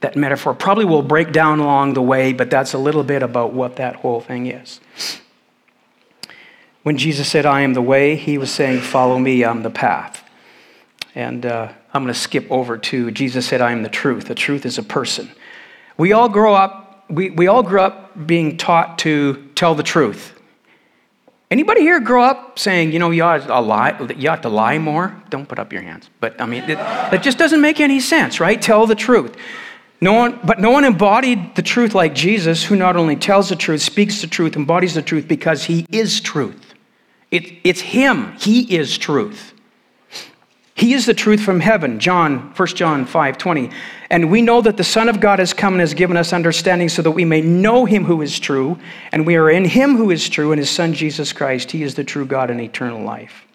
That 0.00 0.16
metaphor 0.16 0.54
probably 0.54 0.84
will 0.84 1.02
break 1.02 1.32
down 1.32 1.60
along 1.60 1.94
the 1.94 2.02
way, 2.02 2.32
but 2.32 2.50
that's 2.50 2.74
a 2.74 2.78
little 2.78 3.04
bit 3.04 3.22
about 3.22 3.52
what 3.52 3.76
that 3.76 3.96
whole 3.96 4.20
thing 4.20 4.46
is. 4.46 4.80
When 6.82 6.98
Jesus 6.98 7.28
said, 7.28 7.46
I 7.46 7.62
am 7.62 7.72
the 7.72 7.82
way, 7.82 8.14
he 8.14 8.36
was 8.36 8.50
saying, 8.50 8.82
Follow 8.82 9.18
me, 9.18 9.44
I'm 9.44 9.62
the 9.62 9.70
path. 9.70 10.22
And 11.14 11.46
uh, 11.46 11.72
I'm 11.92 12.02
going 12.02 12.12
to 12.12 12.18
skip 12.18 12.46
over 12.50 12.76
to 12.76 13.10
Jesus 13.10 13.46
said, 13.46 13.60
I 13.60 13.72
am 13.72 13.82
the 13.82 13.88
truth. 13.88 14.26
The 14.26 14.34
truth 14.34 14.66
is 14.66 14.76
a 14.76 14.82
person. 14.82 15.30
We 15.96 16.12
all 16.12 16.28
grow 16.28 16.54
up 16.54 16.83
we, 17.14 17.30
we 17.30 17.46
all 17.46 17.62
grew 17.62 17.80
up 17.80 18.26
being 18.26 18.56
taught 18.56 18.98
to 19.00 19.50
tell 19.54 19.74
the 19.74 19.82
truth. 19.82 20.32
Anybody 21.50 21.82
here 21.82 22.00
grow 22.00 22.24
up 22.24 22.58
saying, 22.58 22.92
you 22.92 22.98
know, 22.98 23.10
you 23.10 23.22
ought 23.22 23.46
to 23.46 23.60
lie, 23.60 23.96
you 24.16 24.28
ought 24.28 24.42
to 24.42 24.48
lie 24.48 24.78
more? 24.78 25.14
Don't 25.30 25.48
put 25.48 25.58
up 25.58 25.72
your 25.72 25.82
hands. 25.82 26.10
But 26.20 26.40
I 26.40 26.46
mean, 26.46 26.64
it, 26.64 26.78
it 27.12 27.22
just 27.22 27.38
doesn't 27.38 27.60
make 27.60 27.80
any 27.80 28.00
sense, 28.00 28.40
right? 28.40 28.60
Tell 28.60 28.86
the 28.86 28.94
truth. 28.94 29.36
No 30.00 30.14
one, 30.14 30.40
but 30.44 30.60
no 30.60 30.70
one 30.70 30.84
embodied 30.84 31.54
the 31.54 31.62
truth 31.62 31.94
like 31.94 32.14
Jesus, 32.14 32.64
who 32.64 32.76
not 32.76 32.96
only 32.96 33.16
tells 33.16 33.48
the 33.48 33.56
truth, 33.56 33.82
speaks 33.82 34.20
the 34.20 34.26
truth, 34.26 34.56
embodies 34.56 34.94
the 34.94 35.02
truth 35.02 35.28
because 35.28 35.64
he 35.64 35.86
is 35.90 36.20
truth. 36.20 36.74
It, 37.30 37.60
it's 37.64 37.80
him. 37.80 38.32
He 38.38 38.76
is 38.76 38.98
truth. 38.98 39.53
He 40.76 40.92
is 40.92 41.06
the 41.06 41.14
truth 41.14 41.40
from 41.40 41.60
heaven, 41.60 42.00
John, 42.00 42.52
1 42.56 42.68
John 42.68 43.06
5 43.06 43.38
20. 43.38 43.70
And 44.10 44.30
we 44.30 44.42
know 44.42 44.60
that 44.60 44.76
the 44.76 44.84
Son 44.84 45.08
of 45.08 45.20
God 45.20 45.38
has 45.38 45.52
come 45.52 45.74
and 45.74 45.80
has 45.80 45.94
given 45.94 46.16
us 46.16 46.32
understanding 46.32 46.88
so 46.88 47.00
that 47.02 47.12
we 47.12 47.24
may 47.24 47.40
know 47.40 47.84
him 47.84 48.04
who 48.04 48.22
is 48.22 48.38
true, 48.40 48.78
and 49.12 49.24
we 49.24 49.36
are 49.36 49.48
in 49.48 49.64
him 49.64 49.96
who 49.96 50.10
is 50.10 50.28
true, 50.28 50.50
and 50.50 50.58
his 50.58 50.70
Son 50.70 50.92
Jesus 50.92 51.32
Christ. 51.32 51.70
He 51.70 51.84
is 51.84 51.94
the 51.94 52.02
true 52.02 52.26
God 52.26 52.50
and 52.50 52.60
eternal 52.60 53.02
life. 53.02 53.46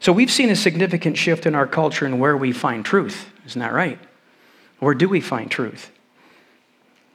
So 0.00 0.12
we've 0.12 0.32
seen 0.32 0.50
a 0.50 0.56
significant 0.56 1.16
shift 1.16 1.46
in 1.46 1.54
our 1.54 1.66
culture 1.66 2.06
and 2.06 2.18
where 2.18 2.36
we 2.36 2.50
find 2.50 2.84
truth. 2.84 3.30
Isn't 3.46 3.60
that 3.60 3.72
right? 3.72 4.00
Where 4.80 4.94
do 4.94 5.08
we 5.08 5.20
find 5.20 5.48
truth? 5.48 5.92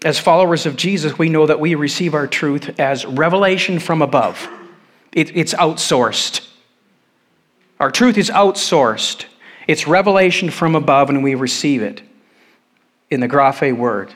As 0.06 0.20
followers 0.20 0.66
of 0.66 0.78
Jesus, 0.78 1.20
we 1.20 1.28
know 1.28 1.46
that 1.48 1.60
we 1.60 1.76
receive 1.76 2.14
our 2.14 2.28
truth 2.28 2.80
as 2.80 3.06
revelation 3.06 3.80
from 3.80 4.02
above. 4.02 4.48
It, 5.12 5.36
it's 5.36 5.54
outsourced. 5.54 6.48
Our 7.80 7.92
truth 7.92 8.18
is 8.18 8.30
outsourced. 8.30 9.26
It's 9.68 9.88
revelation 9.88 10.50
from 10.50 10.76
above, 10.76 11.10
and 11.10 11.24
we 11.24 11.36
receive 11.36 11.82
it 11.82 12.02
in 13.10 13.20
the 13.20 13.28
Graphe 13.28 13.76
word 13.76 14.14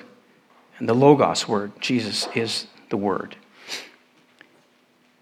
and 0.80 0.90
the 0.90 0.96
Logos 0.96 1.48
word. 1.48 1.72
Jesus 1.80 2.28
is 2.34 2.68
the 2.90 2.98
word. 2.98 3.36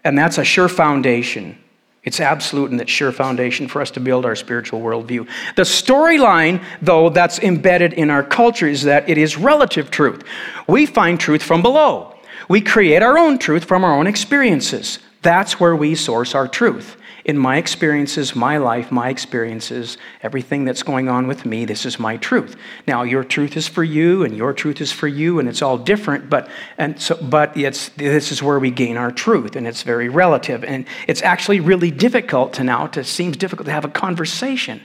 And 0.03 0.17
that's 0.17 0.37
a 0.37 0.45
sure 0.45 0.69
foundation. 0.69 1.57
It's 2.03 2.21
absolute 2.21 2.71
and 2.71 2.79
that 2.79 2.87
sure 2.87 3.11
foundation 3.11 3.67
for 3.67 3.81
us 3.81 3.91
to 3.91 3.99
build 3.99 4.25
our 4.25 4.35
spiritual 4.35 4.79
worldview. 4.79 5.27
The 5.55 5.63
storyline, 5.63 6.63
though, 6.81 7.09
that's 7.09 7.39
embedded 7.39 7.93
in 7.93 8.09
our 8.09 8.23
culture 8.23 8.67
is 8.67 8.83
that 8.83 9.09
it 9.09 9.17
is 9.17 9.37
relative 9.37 9.91
truth. 9.91 10.23
We 10.65 10.85
find 10.85 11.19
truth 11.19 11.43
from 11.43 11.61
below. 11.61 12.15
We 12.47 12.61
create 12.61 13.03
our 13.03 13.17
own 13.17 13.37
truth 13.37 13.65
from 13.65 13.83
our 13.83 13.93
own 13.93 14.07
experiences. 14.07 14.99
That's 15.21 15.59
where 15.59 15.75
we 15.75 15.93
source 15.95 16.33
our 16.33 16.47
truth 16.47 16.95
in 17.25 17.37
my 17.37 17.57
experiences, 17.57 18.35
my 18.35 18.57
life, 18.57 18.91
my 18.91 19.09
experiences, 19.09 19.97
everything 20.23 20.65
that's 20.65 20.83
going 20.83 21.09
on 21.09 21.27
with 21.27 21.45
me, 21.45 21.65
this 21.65 21.85
is 21.85 21.99
my 21.99 22.17
truth. 22.17 22.55
Now, 22.87 23.03
your 23.03 23.23
truth 23.23 23.57
is 23.57 23.67
for 23.67 23.83
you, 23.83 24.23
and 24.23 24.35
your 24.35 24.53
truth 24.53 24.81
is 24.81 24.91
for 24.91 25.07
you, 25.07 25.39
and 25.39 25.49
it's 25.49 25.61
all 25.61 25.77
different, 25.77 26.29
but, 26.29 26.49
and 26.77 26.99
so, 27.01 27.17
but 27.21 27.55
it's, 27.57 27.89
this 27.89 28.31
is 28.31 28.41
where 28.41 28.59
we 28.59 28.71
gain 28.71 28.97
our 28.97 29.11
truth, 29.11 29.55
and 29.55 29.67
it's 29.67 29.83
very 29.83 30.09
relative. 30.09 30.63
And 30.63 30.85
it's 31.07 31.21
actually 31.21 31.59
really 31.59 31.91
difficult 31.91 32.53
to 32.53 32.63
now, 32.63 32.87
to 32.87 33.03
seems 33.03 33.37
difficult 33.37 33.65
to 33.65 33.71
have 33.71 33.85
a 33.85 33.89
conversation 33.89 34.81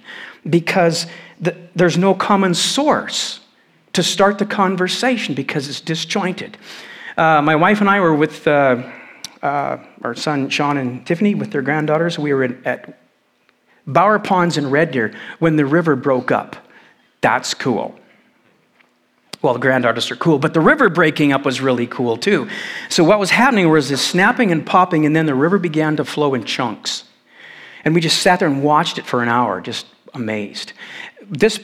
because 0.49 1.07
the, 1.41 1.57
there's 1.75 1.97
no 1.97 2.15
common 2.15 2.55
source 2.55 3.41
to 3.93 4.03
start 4.03 4.39
the 4.39 4.47
conversation 4.47 5.35
because 5.35 5.69
it's 5.69 5.81
disjointed. 5.81 6.59
Uh, 7.17 7.41
my 7.43 7.55
wife 7.55 7.81
and 7.81 7.89
I 7.89 8.01
were 8.01 8.15
with. 8.15 8.47
Uh, 8.47 8.83
uh, 9.45 9.79
our 10.03 10.15
son 10.15 10.49
Sean 10.49 10.79
and 10.79 11.07
Tiffany 11.07 11.35
with 11.35 11.53
their 11.53 11.63
granddaughters. 11.63 12.19
We 12.19 12.33
were 12.33 12.57
at 12.65 12.99
Bower 13.87 14.19
Ponds 14.19 14.57
in 14.57 14.71
Red 14.71 14.91
Deer 14.91 15.15
when 15.39 15.57
the 15.57 15.67
river 15.67 15.95
broke 15.95 16.33
up. 16.33 16.57
That's 17.21 17.53
cool. 17.53 17.95
Well, 19.43 19.53
the 19.53 19.61
granddaughters 19.61 20.11
are 20.11 20.17
cool, 20.17 20.39
but 20.39 20.55
the 20.55 20.61
river 20.61 20.89
breaking 20.89 21.33
up 21.33 21.45
was 21.45 21.61
really 21.61 21.87
cool 21.87 22.17
too. 22.17 22.49
So, 22.89 23.05
what 23.05 23.19
was 23.19 23.31
happening 23.31 23.69
was 23.71 23.91
this 23.91 24.01
snapping 24.01 24.51
and 24.51 24.65
popping, 24.65 25.05
and 25.05 25.15
then 25.15 25.27
the 25.27 25.35
river 25.35 25.59
began 25.59 25.97
to 25.97 26.05
flow 26.05 26.33
in 26.33 26.45
chunks. 26.45 27.05
And 27.85 27.95
we 27.95 28.01
just 28.01 28.23
sat 28.23 28.39
there 28.39 28.49
and 28.49 28.63
watched 28.63 28.97
it 28.97 29.05
for 29.05 29.23
an 29.23 29.29
hour, 29.29 29.61
just 29.61 29.85
amazed. 30.15 30.73
This 31.29 31.61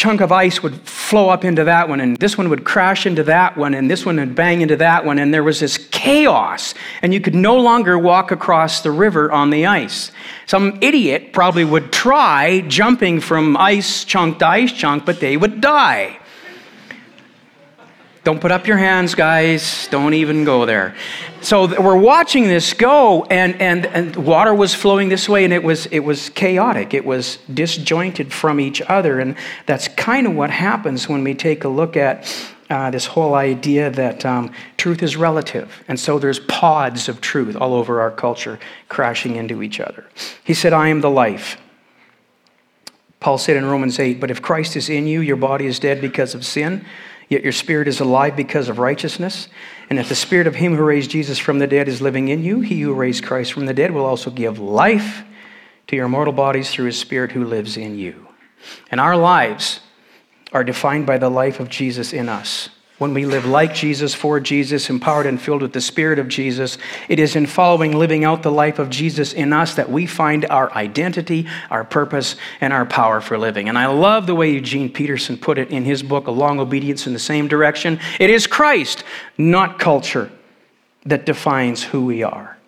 chunk 0.00 0.22
of 0.22 0.32
ice 0.32 0.62
would 0.62 0.74
flow 0.88 1.28
up 1.28 1.44
into 1.44 1.62
that 1.62 1.86
one, 1.86 2.00
and 2.00 2.16
this 2.16 2.38
one 2.38 2.48
would 2.48 2.64
crash 2.64 3.04
into 3.04 3.22
that 3.22 3.54
one, 3.58 3.74
and 3.74 3.90
this 3.90 4.06
one 4.06 4.16
would 4.16 4.34
bang 4.34 4.62
into 4.62 4.74
that 4.74 5.04
one, 5.04 5.18
and 5.18 5.32
there 5.34 5.44
was 5.44 5.60
this 5.60 5.76
chaos, 5.90 6.72
and 7.02 7.12
you 7.12 7.20
could 7.20 7.34
no 7.34 7.58
longer 7.58 7.98
walk 7.98 8.30
across 8.30 8.80
the 8.80 8.90
river 8.90 9.30
on 9.30 9.50
the 9.50 9.66
ice. 9.66 10.10
Some 10.46 10.78
idiot 10.80 11.34
probably 11.34 11.66
would 11.66 11.92
try 11.92 12.62
jumping 12.62 13.20
from 13.20 13.58
ice 13.58 14.04
chunk 14.04 14.38
to 14.38 14.46
ice 14.46 14.72
chunk, 14.72 15.04
but 15.04 15.20
they 15.20 15.36
would 15.36 15.60
die. 15.60 16.18
Don't 18.22 18.38
put 18.38 18.52
up 18.52 18.66
your 18.66 18.76
hands, 18.76 19.14
guys. 19.14 19.88
Don't 19.90 20.12
even 20.12 20.44
go 20.44 20.66
there. 20.66 20.94
So 21.40 21.66
we're 21.80 21.96
watching 21.96 22.48
this 22.48 22.74
go, 22.74 23.24
and, 23.24 23.58
and, 23.62 23.86
and 23.86 24.14
water 24.14 24.54
was 24.54 24.74
flowing 24.74 25.08
this 25.08 25.26
way, 25.26 25.44
and 25.44 25.54
it 25.54 25.62
was, 25.62 25.86
it 25.86 26.00
was 26.00 26.28
chaotic. 26.28 26.92
It 26.92 27.06
was 27.06 27.38
disjointed 27.52 28.30
from 28.30 28.60
each 28.60 28.82
other. 28.82 29.20
And 29.20 29.36
that's 29.64 29.88
kind 29.88 30.26
of 30.26 30.34
what 30.34 30.50
happens 30.50 31.08
when 31.08 31.24
we 31.24 31.34
take 31.34 31.64
a 31.64 31.68
look 31.68 31.96
at 31.96 32.30
uh, 32.68 32.90
this 32.90 33.06
whole 33.06 33.34
idea 33.34 33.90
that 33.90 34.26
um, 34.26 34.52
truth 34.76 35.02
is 35.02 35.16
relative. 35.16 35.82
And 35.88 35.98
so 35.98 36.18
there's 36.18 36.40
pods 36.40 37.08
of 37.08 37.22
truth 37.22 37.56
all 37.56 37.72
over 37.72 38.02
our 38.02 38.10
culture 38.10 38.60
crashing 38.90 39.36
into 39.36 39.62
each 39.62 39.80
other. 39.80 40.04
He 40.44 40.52
said, 40.52 40.74
I 40.74 40.88
am 40.88 41.00
the 41.00 41.10
life. 41.10 41.56
Paul 43.18 43.38
said 43.38 43.56
in 43.56 43.64
Romans 43.64 43.98
8, 43.98 44.20
But 44.20 44.30
if 44.30 44.42
Christ 44.42 44.76
is 44.76 44.90
in 44.90 45.06
you, 45.06 45.22
your 45.22 45.36
body 45.36 45.64
is 45.64 45.78
dead 45.78 46.02
because 46.02 46.34
of 46.34 46.44
sin 46.44 46.84
yet 47.30 47.42
your 47.42 47.52
spirit 47.52 47.88
is 47.88 48.00
alive 48.00 48.36
because 48.36 48.68
of 48.68 48.78
righteousness. 48.78 49.48
And 49.88 49.98
if 49.98 50.10
the 50.10 50.14
spirit 50.14 50.46
of 50.46 50.56
him 50.56 50.76
who 50.76 50.84
raised 50.84 51.10
Jesus 51.10 51.38
from 51.38 51.58
the 51.58 51.66
dead 51.66 51.88
is 51.88 52.02
living 52.02 52.28
in 52.28 52.44
you, 52.44 52.60
he 52.60 52.82
who 52.82 52.92
raised 52.92 53.24
Christ 53.24 53.54
from 53.54 53.64
the 53.64 53.72
dead 53.72 53.92
will 53.92 54.04
also 54.04 54.30
give 54.30 54.58
life 54.58 55.22
to 55.86 55.96
your 55.96 56.08
mortal 56.08 56.34
bodies 56.34 56.70
through 56.70 56.86
his 56.86 56.98
spirit 56.98 57.32
who 57.32 57.44
lives 57.44 57.78
in 57.78 57.98
you. 57.98 58.28
And 58.90 59.00
our 59.00 59.16
lives 59.16 59.80
are 60.52 60.64
defined 60.64 61.06
by 61.06 61.16
the 61.16 61.30
life 61.30 61.60
of 61.60 61.70
Jesus 61.70 62.12
in 62.12 62.28
us 62.28 62.68
when 63.00 63.14
we 63.14 63.24
live 63.24 63.46
like 63.46 63.72
Jesus, 63.72 64.14
for 64.14 64.38
Jesus, 64.38 64.90
empowered 64.90 65.24
and 65.24 65.40
filled 65.40 65.62
with 65.62 65.72
the 65.72 65.80
Spirit 65.80 66.18
of 66.18 66.28
Jesus. 66.28 66.76
It 67.08 67.18
is 67.18 67.34
in 67.34 67.46
following, 67.46 67.96
living 67.96 68.26
out 68.26 68.42
the 68.42 68.52
life 68.52 68.78
of 68.78 68.90
Jesus 68.90 69.32
in 69.32 69.54
us 69.54 69.74
that 69.76 69.90
we 69.90 70.04
find 70.04 70.44
our 70.44 70.70
identity, 70.74 71.46
our 71.70 71.82
purpose, 71.82 72.36
and 72.60 72.74
our 72.74 72.84
power 72.84 73.22
for 73.22 73.38
living. 73.38 73.70
And 73.70 73.78
I 73.78 73.86
love 73.86 74.26
the 74.26 74.34
way 74.34 74.50
Eugene 74.50 74.92
Peterson 74.92 75.38
put 75.38 75.56
it 75.56 75.70
in 75.70 75.86
his 75.86 76.02
book, 76.02 76.26
A 76.26 76.30
Long 76.30 76.60
Obedience 76.60 77.06
in 77.06 77.14
the 77.14 77.18
Same 77.18 77.48
Direction. 77.48 77.98
It 78.18 78.28
is 78.28 78.46
Christ, 78.46 79.02
not 79.38 79.78
culture, 79.78 80.30
that 81.06 81.24
defines 81.24 81.82
who 81.82 82.04
we 82.04 82.22
are. 82.22 82.58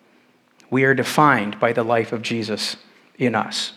We 0.70 0.84
are 0.84 0.94
defined 0.94 1.60
by 1.60 1.74
the 1.74 1.84
life 1.84 2.10
of 2.10 2.22
Jesus 2.22 2.76
in 3.18 3.34
us. 3.34 3.74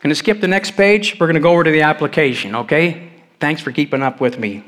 Going 0.00 0.08
to 0.08 0.14
skip 0.14 0.40
the 0.40 0.48
next 0.48 0.70
page. 0.70 1.20
We're 1.20 1.26
going 1.26 1.34
to 1.34 1.40
go 1.40 1.52
over 1.52 1.64
to 1.64 1.70
the 1.70 1.82
application, 1.82 2.54
okay? 2.54 3.10
Thanks 3.40 3.60
for 3.60 3.72
keeping 3.72 4.00
up 4.00 4.20
with 4.20 4.38
me. 4.38 4.62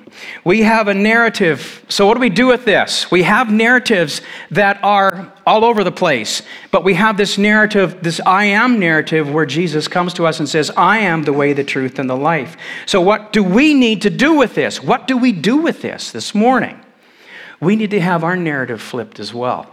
We 0.45 0.63
have 0.63 0.89
a 0.89 0.95
narrative. 0.95 1.85
So, 1.89 2.07
what 2.07 2.15
do 2.15 2.21
we 2.21 2.29
do 2.29 2.49
with 2.49 2.65
this? 2.65 3.11
We 3.11 3.23
have 3.23 3.51
narratives 3.51 4.21
that 4.51 4.83
are 4.83 5.33
all 5.47 5.65
over 5.65 5.85
the 5.85 5.93
place, 5.93 6.43
but 6.73 6.83
we 6.83 6.95
have 6.95 7.17
this 7.17 7.39
narrative, 7.39 8.03
this 8.03 8.21
I 8.27 8.47
am 8.47 8.79
narrative, 8.79 9.33
where 9.33 9.47
Jesus 9.47 9.87
comes 9.89 10.13
to 10.15 10.27
us 10.27 10.41
and 10.41 10.49
says, 10.49 10.71
I 10.77 10.99
am 10.99 11.23
the 11.23 11.33
way, 11.33 11.53
the 11.53 11.65
truth, 11.65 11.99
and 11.99 12.11
the 12.11 12.17
life. 12.17 12.57
So, 12.87 13.01
what 13.01 13.33
do 13.33 13.43
we 13.43 13.73
need 13.73 14.03
to 14.03 14.11
do 14.11 14.35
with 14.35 14.55
this? 14.55 14.83
What 14.83 15.07
do 15.07 15.17
we 15.17 15.33
do 15.33 15.59
with 15.59 15.81
this 15.81 16.11
this 16.11 16.35
morning? 16.35 16.79
We 17.61 17.77
need 17.77 17.91
to 17.93 18.01
have 18.01 18.25
our 18.25 18.37
narrative 18.37 18.83
flipped 18.83 19.21
as 19.21 19.33
well. 19.33 19.73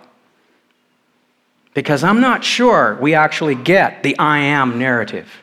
Because 1.73 2.03
I'm 2.03 2.21
not 2.21 2.43
sure 2.43 2.97
we 3.01 3.15
actually 3.15 3.55
get 3.55 4.03
the 4.03 4.17
I 4.19 4.39
am 4.39 4.77
narrative. 4.77 5.42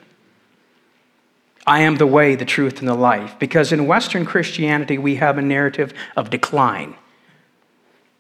I 1.67 1.81
am 1.83 1.97
the 1.97 2.07
way, 2.07 2.35
the 2.35 2.45
truth, 2.45 2.81
and 2.81 2.89
the 2.89 2.95
life. 2.95 3.39
Because 3.39 3.73
in 3.73 3.87
Western 3.87 4.25
Christianity, 4.25 4.99
we 4.99 5.17
have 5.17 5.39
a 5.39 5.43
narrative 5.43 5.93
of 6.17 6.31
decline. 6.31 6.97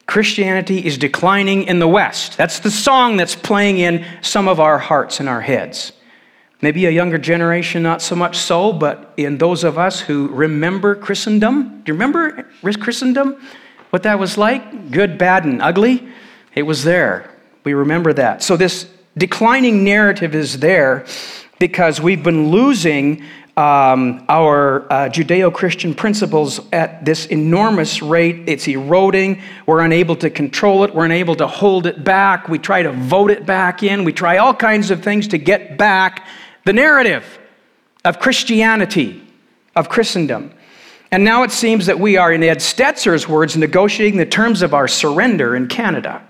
Christianity 0.06 0.84
is 0.84 0.98
declining 0.98 1.62
in 1.64 1.78
the 1.78 1.88
West. 1.88 2.36
That's 2.36 2.58
the 2.58 2.70
song 2.70 3.16
that's 3.16 3.36
playing 3.36 3.78
in 3.78 4.04
some 4.22 4.48
of 4.48 4.58
our 4.58 4.78
hearts 4.78 5.20
and 5.20 5.28
our 5.28 5.40
heads. 5.40 5.92
Maybe 6.62 6.84
a 6.84 6.90
younger 6.90 7.16
generation, 7.16 7.82
not 7.82 8.02
so 8.02 8.14
much 8.14 8.36
so, 8.36 8.72
but 8.72 9.14
in 9.16 9.38
those 9.38 9.64
of 9.64 9.78
us 9.78 10.00
who 10.00 10.28
remember 10.28 10.94
Christendom. 10.94 11.82
Do 11.84 11.92
you 11.92 11.94
remember 11.94 12.46
Christendom? 12.80 13.40
What 13.90 14.02
that 14.02 14.18
was 14.18 14.36
like? 14.36 14.90
Good, 14.90 15.16
bad, 15.16 15.44
and 15.44 15.62
ugly? 15.62 16.06
It 16.54 16.62
was 16.64 16.84
there. 16.84 17.30
We 17.64 17.74
remember 17.74 18.12
that. 18.12 18.42
So, 18.42 18.56
this 18.56 18.90
declining 19.16 19.84
narrative 19.84 20.34
is 20.34 20.58
there 20.58 21.06
because 21.60 22.00
we've 22.00 22.24
been 22.24 22.50
losing 22.50 23.22
um, 23.56 24.24
our 24.28 24.90
uh, 24.90 25.08
Judeo 25.10 25.52
Christian 25.52 25.94
principles 25.94 26.60
at 26.72 27.04
this 27.04 27.26
enormous 27.26 28.00
rate. 28.00 28.44
It's 28.48 28.66
eroding. 28.66 29.42
We're 29.66 29.82
unable 29.82 30.16
to 30.16 30.30
control 30.30 30.84
it. 30.84 30.94
We're 30.94 31.04
unable 31.04 31.36
to 31.36 31.46
hold 31.46 31.86
it 31.86 32.02
back. 32.02 32.48
We 32.48 32.58
try 32.58 32.82
to 32.82 32.90
vote 32.90 33.30
it 33.30 33.44
back 33.44 33.82
in. 33.82 34.04
We 34.04 34.12
try 34.14 34.38
all 34.38 34.54
kinds 34.54 34.90
of 34.90 35.04
things 35.04 35.28
to 35.28 35.38
get 35.38 35.76
back 35.76 36.26
the 36.64 36.72
narrative 36.72 37.38
of 38.04 38.18
Christianity, 38.18 39.22
of 39.76 39.88
Christendom. 39.88 40.52
And 41.10 41.24
now 41.24 41.42
it 41.42 41.50
seems 41.50 41.86
that 41.86 41.98
we 42.00 42.16
are, 42.16 42.32
in 42.32 42.42
Ed 42.42 42.58
Stetzer's 42.58 43.28
words, 43.28 43.56
negotiating 43.56 44.18
the 44.18 44.26
terms 44.26 44.62
of 44.62 44.72
our 44.72 44.88
surrender 44.88 45.56
in 45.56 45.68
Canada. 45.68 46.22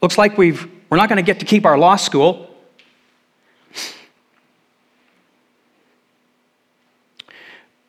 Looks 0.00 0.18
like 0.18 0.36
we've, 0.36 0.68
we're 0.92 0.98
not 0.98 1.08
going 1.08 1.16
to 1.16 1.22
get 1.22 1.40
to 1.40 1.46
keep 1.46 1.64
our 1.64 1.78
law 1.78 1.96
school. 1.96 2.50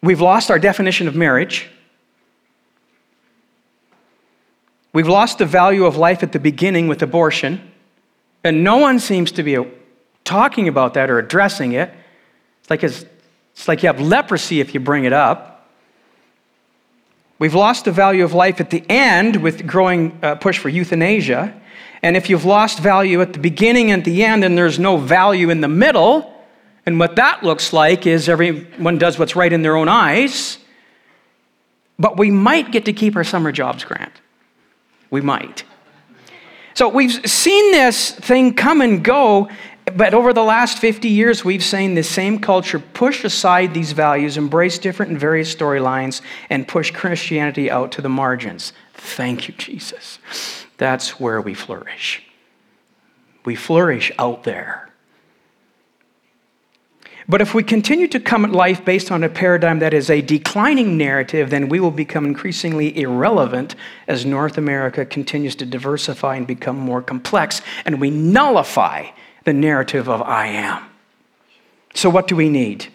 We've 0.02 0.22
lost 0.22 0.50
our 0.50 0.58
definition 0.58 1.10
of 1.10 1.14
marriage. 1.14 1.70
We've 4.94 5.10
lost 5.10 5.38
the 5.38 5.46
value 5.46 5.84
of 5.84 5.98
life 5.98 6.24
at 6.24 6.32
the 6.32 6.40
beginning 6.40 6.88
with 6.88 7.02
abortion. 7.02 7.74
And 8.42 8.64
no 8.64 8.78
one 8.78 9.00
seems 9.00 9.34
to 9.34 9.44
be 9.44 9.58
talking 10.24 10.70
about 10.70 10.94
that 10.94 11.10
or 11.10 11.20
addressing 11.20 11.74
it. 11.74 11.94
It's 12.62 12.70
like, 12.70 12.86
it's, 12.86 13.04
it's 13.52 13.68
like 13.68 13.84
you 13.84 13.88
have 13.88 14.00
leprosy 14.00 14.62
if 14.62 14.74
you 14.74 14.80
bring 14.80 15.04
it 15.04 15.12
up. 15.12 15.70
We've 17.38 17.54
lost 17.54 17.84
the 17.84 17.92
value 17.92 18.24
of 18.24 18.34
life 18.34 18.62
at 18.62 18.70
the 18.70 18.90
end 18.90 19.44
with 19.44 19.68
growing 19.68 20.18
uh, 20.24 20.36
push 20.36 20.58
for 20.58 20.70
euthanasia. 20.70 21.60
And 22.04 22.18
if 22.18 22.30
you've 22.30 22.46
lost 22.46 22.80
value 22.80 23.22
at 23.22 23.32
the 23.32 23.40
beginning 23.40 23.92
and 23.92 24.04
the 24.04 24.24
end, 24.24 24.44
and 24.44 24.58
there's 24.58 24.78
no 24.78 24.98
value 24.98 25.50
in 25.50 25.62
the 25.62 25.70
middle, 25.70 26.30
and 26.86 27.00
what 27.00 27.16
that 27.16 27.44
looks 27.44 27.72
like 27.72 28.06
is 28.06 28.28
everyone 28.28 28.98
does 28.98 29.18
what's 29.18 29.38
right 29.38 29.52
in 29.52 29.62
their 29.62 29.78
own 29.78 29.88
eyes, 29.88 30.58
but 31.98 32.18
we 32.18 32.30
might 32.30 32.72
get 32.72 32.86
to 32.86 32.94
keep 32.94 33.16
our 33.16 33.24
summer 33.24 33.54
jobs 33.54 33.86
grant. 33.86 34.12
We 35.10 35.22
might. 35.22 35.64
So 36.74 36.90
we've 36.90 37.30
seen 37.30 37.72
this 37.72 38.12
thing 38.12 38.56
come 38.56 38.82
and 38.82 39.02
go, 39.02 39.50
but 39.86 40.14
over 40.14 40.34
the 40.34 40.44
last 40.44 40.80
50 40.80 41.08
years, 41.08 41.46
we've 41.46 41.64
seen 41.64 41.94
the 41.94 42.04
same 42.04 42.40
culture 42.40 42.80
push 42.80 43.24
aside 43.24 43.74
these 43.74 43.94
values, 43.94 44.36
embrace 44.36 44.78
different 44.78 45.12
and 45.12 45.20
various 45.20 45.54
storylines, 45.56 46.22
and 46.50 46.68
push 46.68 46.92
Christianity 46.92 47.72
out 47.72 47.94
to 47.94 48.02
the 48.02 48.10
margins. 48.10 48.74
Thank 48.94 49.48
you, 49.48 49.54
Jesus. 49.54 50.20
That's 50.78 51.20
where 51.20 51.42
we 51.42 51.54
flourish. 51.54 52.24
We 53.46 53.56
flourish 53.56 54.12
out 54.18 54.44
there. 54.44 54.90
But 57.28 57.42
if 57.42 57.54
we 57.54 57.64
continue 57.64 58.08
to 58.10 58.20
come 58.20 58.44
at 58.44 58.52
life 58.52 58.84
based 58.84 59.10
on 59.10 59.24
a 59.24 59.30
paradigm 59.30 59.80
that 59.80 59.94
is 59.94 60.10
a 60.10 60.22
declining 60.22 60.98
narrative, 60.98 61.50
then 61.50 61.70
we 61.70 61.80
will 61.80 61.92
become 61.92 62.26
increasingly 62.26 62.98
irrelevant 63.00 63.76
as 64.08 64.26
North 64.26 64.58
America 64.58 65.06
continues 65.06 65.56
to 65.56 65.66
diversify 65.66 66.36
and 66.36 66.46
become 66.46 66.78
more 66.78 67.02
complex, 67.02 67.62
and 67.86 68.02
we 68.02 68.10
nullify 68.10 69.08
the 69.46 69.54
narrative 69.54 70.10
of 70.10 70.22
I 70.22 70.48
am. 70.48 70.84
So, 71.96 72.10
what 72.10 72.28
do 72.28 72.36
we 72.36 72.50
need? 72.50 72.88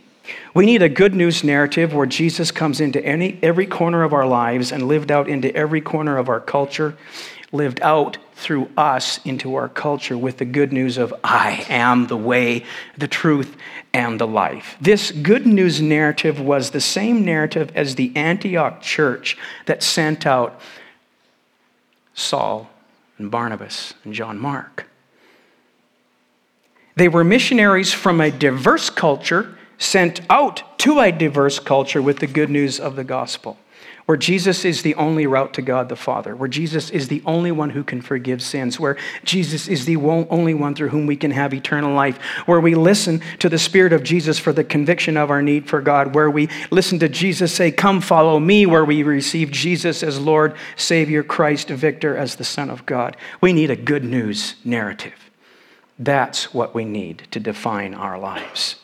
We 0.53 0.67
need 0.67 0.83
a 0.83 0.89
good 0.91 1.15
news 1.15 1.43
narrative 1.43 1.95
where 1.95 2.07
Jesus 2.07 2.51
comes 2.51 2.81
into 2.81 3.03
any, 3.05 3.39
every 3.43 3.67
corner 3.67 4.03
of 4.03 4.13
our 4.13 4.27
lives 4.27 4.73
and 4.73 4.89
lived 4.89 5.11
out 5.11 5.29
into 5.29 5.55
every 5.55 5.81
corner 5.81 6.19
of 6.19 6.29
our 6.29 6.41
culture 6.41 6.99
lived 7.53 7.81
out 7.81 8.19
through 8.35 8.71
us 8.77 9.21
into 9.25 9.55
our 9.55 9.69
culture 9.69 10.17
with 10.17 10.39
the 10.39 10.45
good 10.45 10.73
news 10.73 10.99
of 10.99 11.15
I 11.25 11.65
am 11.69 12.07
the 12.07 12.17
way, 12.17 12.65
the 12.97 13.09
truth, 13.09 13.57
and 13.93 14.21
the 14.21 14.27
life. 14.27 14.77
This 14.81 15.11
good 15.11 15.47
news 15.47 15.81
narrative 15.81 16.41
was 16.41 16.71
the 16.71 16.81
same 16.81 17.25
narrative 17.25 17.73
as 17.75 17.95
the 17.95 18.13
Antioch 18.15 18.81
church 18.83 19.37
that 19.67 19.83
sent 19.83 20.27
out 20.27 20.61
Saul 22.15 22.69
and 23.17 23.31
Barnabas 23.31 23.95
and 24.05 24.13
John 24.13 24.39
Mark. 24.39 24.87
They 26.97 27.09
were 27.09 27.25
missionaries 27.25 27.93
from 27.93 28.21
a 28.21 28.31
diverse 28.31 28.91
culture 28.91 29.57
sent 29.79 30.21
out 30.29 30.79
to 30.81 30.99
a 30.99 31.13
diverse 31.13 31.61
culture 31.61 32.03
with 32.03 32.19
the 32.19 32.27
good 32.27 32.51
news 32.51 32.81
of 32.81 32.97
the 32.97 33.05
gospel 33.05 33.57
where 34.09 34.17
Jesus 34.17 34.65
is 34.65 34.81
the 34.81 34.95
only 34.95 35.27
route 35.27 35.53
to 35.53 35.61
God 35.61 35.91
the 35.91 35.95
Father, 35.95 36.35
where 36.35 36.49
Jesus 36.49 36.89
is 36.89 37.09
the 37.09 37.23
only 37.27 37.53
one 37.53 37.69
who 37.69 37.85
can 37.85 38.01
forgive 38.01 38.41
sins, 38.41 38.81
where 38.81 38.97
Jesus 39.23 39.69
is 39.69 39.85
the 39.85 39.97
only 39.97 40.55
one 40.55 40.75
through 40.75 40.89
whom 40.89 41.07
we 41.07 41.15
can 41.15 41.31
have 41.31 41.53
eternal 41.53 41.93
life, 41.93 42.17
where 42.47 42.59
we 42.59 42.75
listen 42.75 43.21
to 43.39 43.51
the 43.51 43.59
Spirit 43.59 43.93
of 43.93 44.03
Jesus 44.03 44.39
for 44.39 44.51
the 44.51 44.65
conviction 44.65 45.19
of 45.19 45.31
our 45.31 45.43
need 45.43 45.69
for 45.69 45.83
God, 45.83 46.15
where 46.15 46.31
we 46.31 46.49
listen 46.71 46.99
to 47.01 47.09
Jesus 47.11 47.53
say, 47.53 47.71
Come 47.71 48.01
follow 48.01 48.41
me, 48.41 48.65
where 48.65 48.83
we 48.83 49.03
receive 49.03 49.51
Jesus 49.51 50.03
as 50.03 50.19
Lord, 50.19 50.57
Savior, 50.75 51.23
Christ, 51.23 51.69
Victor 51.69 52.17
as 52.17 52.37
the 52.37 52.45
Son 52.45 52.71
of 52.71 52.87
God. 52.87 53.15
We 53.43 53.53
need 53.53 53.71
a 53.71 53.77
good 53.77 54.05
news 54.05 54.55
narrative. 54.65 55.31
That's 55.99 56.55
what 56.55 56.75
we 56.75 56.87
need 56.87 57.29
to 57.33 57.41
define 57.41 57.93
our 57.93 58.19
lives. 58.19 58.77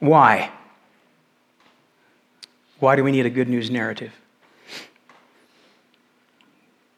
Why? 0.00 0.50
Why 2.84 2.96
do 2.96 3.02
we 3.02 3.12
need 3.12 3.24
a 3.24 3.30
good 3.30 3.48
news 3.48 3.70
narrative? 3.70 4.12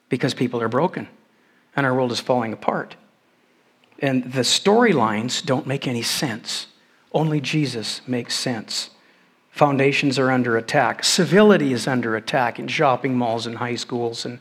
Because 0.08 0.34
people 0.34 0.60
are 0.60 0.68
broken 0.68 1.06
and 1.76 1.86
our 1.86 1.94
world 1.94 2.10
is 2.10 2.18
falling 2.18 2.52
apart. 2.52 2.96
And 4.00 4.32
the 4.32 4.40
storylines 4.40 5.46
don't 5.46 5.64
make 5.64 5.86
any 5.86 6.02
sense. 6.02 6.66
Only 7.12 7.40
Jesus 7.40 8.00
makes 8.04 8.34
sense. 8.34 8.90
Foundations 9.52 10.18
are 10.18 10.32
under 10.32 10.56
attack. 10.56 11.04
Civility 11.04 11.72
is 11.72 11.86
under 11.86 12.16
attack 12.16 12.58
in 12.58 12.66
shopping 12.66 13.16
malls 13.16 13.46
and 13.46 13.58
high 13.58 13.76
schools 13.76 14.26
and 14.26 14.40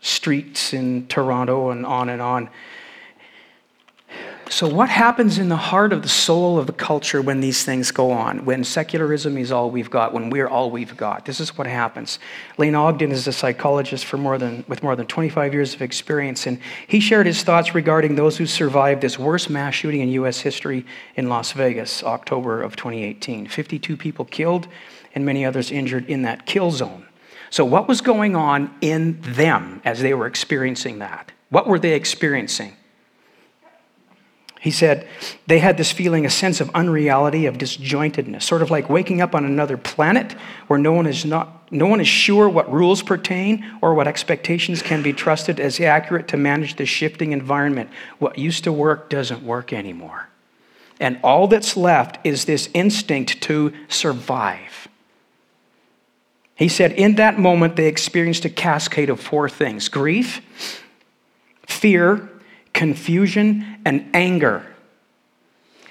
streets 0.00 0.72
in 0.74 1.06
Toronto 1.06 1.70
and 1.70 1.86
on 1.86 2.08
and 2.08 2.20
on. 2.20 2.50
So, 4.50 4.68
what 4.68 4.90
happens 4.90 5.38
in 5.38 5.48
the 5.48 5.56
heart 5.56 5.92
of 5.92 6.02
the 6.02 6.08
soul 6.08 6.58
of 6.58 6.66
the 6.66 6.72
culture 6.72 7.22
when 7.22 7.40
these 7.40 7.64
things 7.64 7.90
go 7.90 8.10
on? 8.12 8.44
When 8.44 8.62
secularism 8.62 9.38
is 9.38 9.50
all 9.50 9.70
we've 9.70 9.90
got, 9.90 10.12
when 10.12 10.28
we're 10.28 10.46
all 10.46 10.70
we've 10.70 10.96
got? 10.96 11.24
This 11.24 11.40
is 11.40 11.56
what 11.56 11.66
happens. 11.66 12.18
Lane 12.58 12.74
Ogden 12.74 13.10
is 13.10 13.26
a 13.26 13.32
psychologist 13.32 14.04
for 14.04 14.18
more 14.18 14.36
than, 14.36 14.64
with 14.68 14.82
more 14.82 14.96
than 14.96 15.06
25 15.06 15.54
years 15.54 15.74
of 15.74 15.80
experience, 15.80 16.46
and 16.46 16.60
he 16.86 17.00
shared 17.00 17.26
his 17.26 17.42
thoughts 17.42 17.74
regarding 17.74 18.16
those 18.16 18.36
who 18.36 18.46
survived 18.46 19.00
this 19.00 19.18
worst 19.18 19.48
mass 19.48 19.74
shooting 19.74 20.02
in 20.02 20.10
U.S. 20.10 20.40
history 20.40 20.84
in 21.16 21.28
Las 21.28 21.52
Vegas, 21.52 22.04
October 22.04 22.62
of 22.62 22.76
2018. 22.76 23.48
52 23.48 23.96
people 23.96 24.26
killed 24.26 24.68
and 25.14 25.24
many 25.24 25.44
others 25.44 25.70
injured 25.70 26.06
in 26.06 26.22
that 26.22 26.44
kill 26.44 26.70
zone. 26.70 27.06
So, 27.48 27.64
what 27.64 27.88
was 27.88 28.02
going 28.02 28.36
on 28.36 28.74
in 28.82 29.20
them 29.22 29.80
as 29.84 30.00
they 30.00 30.12
were 30.12 30.26
experiencing 30.26 30.98
that? 30.98 31.32
What 31.48 31.66
were 31.66 31.78
they 31.78 31.94
experiencing? 31.94 32.76
He 34.64 34.70
said 34.70 35.06
they 35.46 35.58
had 35.58 35.76
this 35.76 35.92
feeling, 35.92 36.24
a 36.24 36.30
sense 36.30 36.58
of 36.58 36.70
unreality, 36.70 37.44
of 37.44 37.58
disjointedness, 37.58 38.44
sort 38.44 38.62
of 38.62 38.70
like 38.70 38.88
waking 38.88 39.20
up 39.20 39.34
on 39.34 39.44
another 39.44 39.76
planet 39.76 40.32
where 40.68 40.78
no 40.78 40.94
one 40.94 41.06
is 41.06 41.26
not 41.26 41.70
no 41.70 41.86
one 41.86 42.00
is 42.00 42.08
sure 42.08 42.48
what 42.48 42.72
rules 42.72 43.02
pertain 43.02 43.78
or 43.82 43.92
what 43.92 44.08
expectations 44.08 44.80
can 44.80 45.02
be 45.02 45.12
trusted 45.12 45.60
as 45.60 45.78
accurate 45.80 46.28
to 46.28 46.38
manage 46.38 46.76
the 46.76 46.86
shifting 46.86 47.32
environment. 47.32 47.90
What 48.18 48.38
used 48.38 48.64
to 48.64 48.72
work 48.72 49.10
doesn't 49.10 49.42
work 49.42 49.70
anymore. 49.70 50.30
And 50.98 51.20
all 51.22 51.46
that's 51.46 51.76
left 51.76 52.24
is 52.24 52.46
this 52.46 52.70
instinct 52.72 53.42
to 53.42 53.70
survive. 53.88 54.88
He 56.54 56.70
said, 56.70 56.92
in 56.92 57.16
that 57.16 57.38
moment, 57.38 57.76
they 57.76 57.86
experienced 57.86 58.46
a 58.46 58.50
cascade 58.50 59.10
of 59.10 59.20
four 59.20 59.50
things 59.50 59.90
grief, 59.90 60.40
fear, 61.66 62.30
confusion, 62.74 63.78
and 63.86 64.10
anger. 64.12 64.73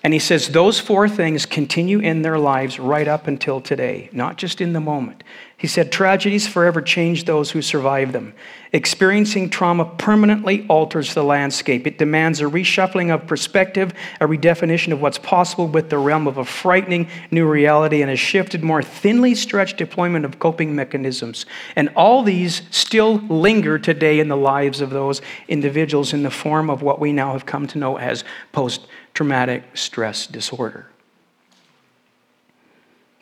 And 0.03 0.11
he 0.11 0.19
says 0.19 0.49
those 0.49 0.81
four 0.81 1.07
things 1.07 1.45
continue 1.45 1.99
in 1.99 2.23
their 2.23 2.37
lives 2.37 2.77
right 2.77 3.07
up 3.07 3.25
until 3.25 3.61
today, 3.61 4.09
not 4.11 4.37
just 4.37 4.59
in 4.59 4.73
the 4.73 4.81
moment. 4.81 5.23
He 5.55 5.67
said 5.67 5.93
tragedies 5.93 6.45
forever 6.45 6.81
change 6.81 7.23
those 7.23 7.51
who 7.51 7.61
survive 7.61 8.11
them. 8.11 8.33
Experiencing 8.73 9.49
trauma 9.49 9.85
permanently 9.85 10.65
alters 10.67 11.13
the 11.13 11.23
landscape. 11.23 11.87
It 11.87 11.97
demands 11.97 12.41
a 12.41 12.45
reshuffling 12.45 13.13
of 13.13 13.27
perspective, 13.27 13.93
a 14.19 14.27
redefinition 14.27 14.91
of 14.91 15.01
what's 15.01 15.19
possible 15.19 15.69
with 15.69 15.89
the 15.89 15.97
realm 15.97 16.27
of 16.27 16.37
a 16.37 16.43
frightening 16.43 17.07
new 17.31 17.47
reality, 17.47 18.01
and 18.01 18.11
a 18.11 18.17
shifted, 18.17 18.61
more 18.61 18.83
thinly 18.83 19.35
stretched 19.35 19.77
deployment 19.77 20.25
of 20.25 20.37
coping 20.37 20.75
mechanisms. 20.75 21.45
And 21.77 21.87
all 21.95 22.23
these 22.23 22.63
still 22.71 23.19
linger 23.29 23.79
today 23.79 24.19
in 24.19 24.27
the 24.27 24.35
lives 24.35 24.81
of 24.81 24.89
those 24.89 25.21
individuals 25.47 26.11
in 26.11 26.23
the 26.23 26.31
form 26.31 26.69
of 26.69 26.81
what 26.81 26.99
we 26.99 27.13
now 27.13 27.31
have 27.31 27.45
come 27.45 27.67
to 27.67 27.77
know 27.77 27.97
as 27.97 28.25
post 28.51 28.85
traumatic 29.13 29.63
stress 29.75 30.27
disorder. 30.27 30.87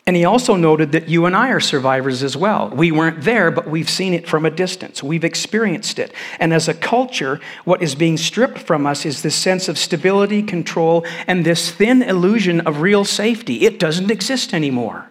And 0.04 0.16
he 0.16 0.24
also 0.24 0.56
noted 0.56 0.92
that 0.92 1.08
you 1.08 1.26
and 1.26 1.36
I 1.36 1.50
are 1.50 1.60
survivors 1.60 2.24
as 2.24 2.36
well. 2.36 2.70
We 2.70 2.90
weren't 2.90 3.22
there, 3.22 3.52
but 3.52 3.68
we've 3.68 3.88
seen 3.88 4.14
it 4.14 4.28
from 4.28 4.44
a 4.44 4.50
distance. 4.50 5.00
We've 5.00 5.22
experienced 5.22 6.00
it. 6.00 6.12
And 6.40 6.52
as 6.52 6.66
a 6.66 6.74
culture, 6.74 7.40
what 7.64 7.82
is 7.82 7.94
being 7.94 8.16
stripped 8.16 8.58
from 8.58 8.84
us 8.84 9.06
is 9.06 9.22
this 9.22 9.36
sense 9.36 9.68
of 9.68 9.78
stability, 9.78 10.42
control, 10.42 11.06
and 11.28 11.46
this 11.46 11.70
thin 11.70 12.02
illusion 12.02 12.62
of 12.62 12.80
real 12.80 13.04
safety. 13.04 13.64
It 13.64 13.78
doesn't 13.78 14.10
exist 14.10 14.52
anymore. 14.52 15.08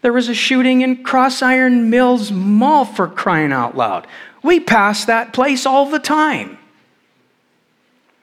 There 0.00 0.12
was 0.12 0.30
a 0.30 0.34
shooting 0.34 0.80
in 0.80 1.04
CrossIron 1.04 1.88
Mills 1.88 2.32
Mall 2.32 2.86
for 2.86 3.06
crying 3.06 3.52
out 3.52 3.76
loud. 3.76 4.06
We 4.42 4.58
pass 4.58 5.04
that 5.04 5.34
place 5.34 5.66
all 5.66 5.90
the 5.90 5.98
time. 5.98 6.58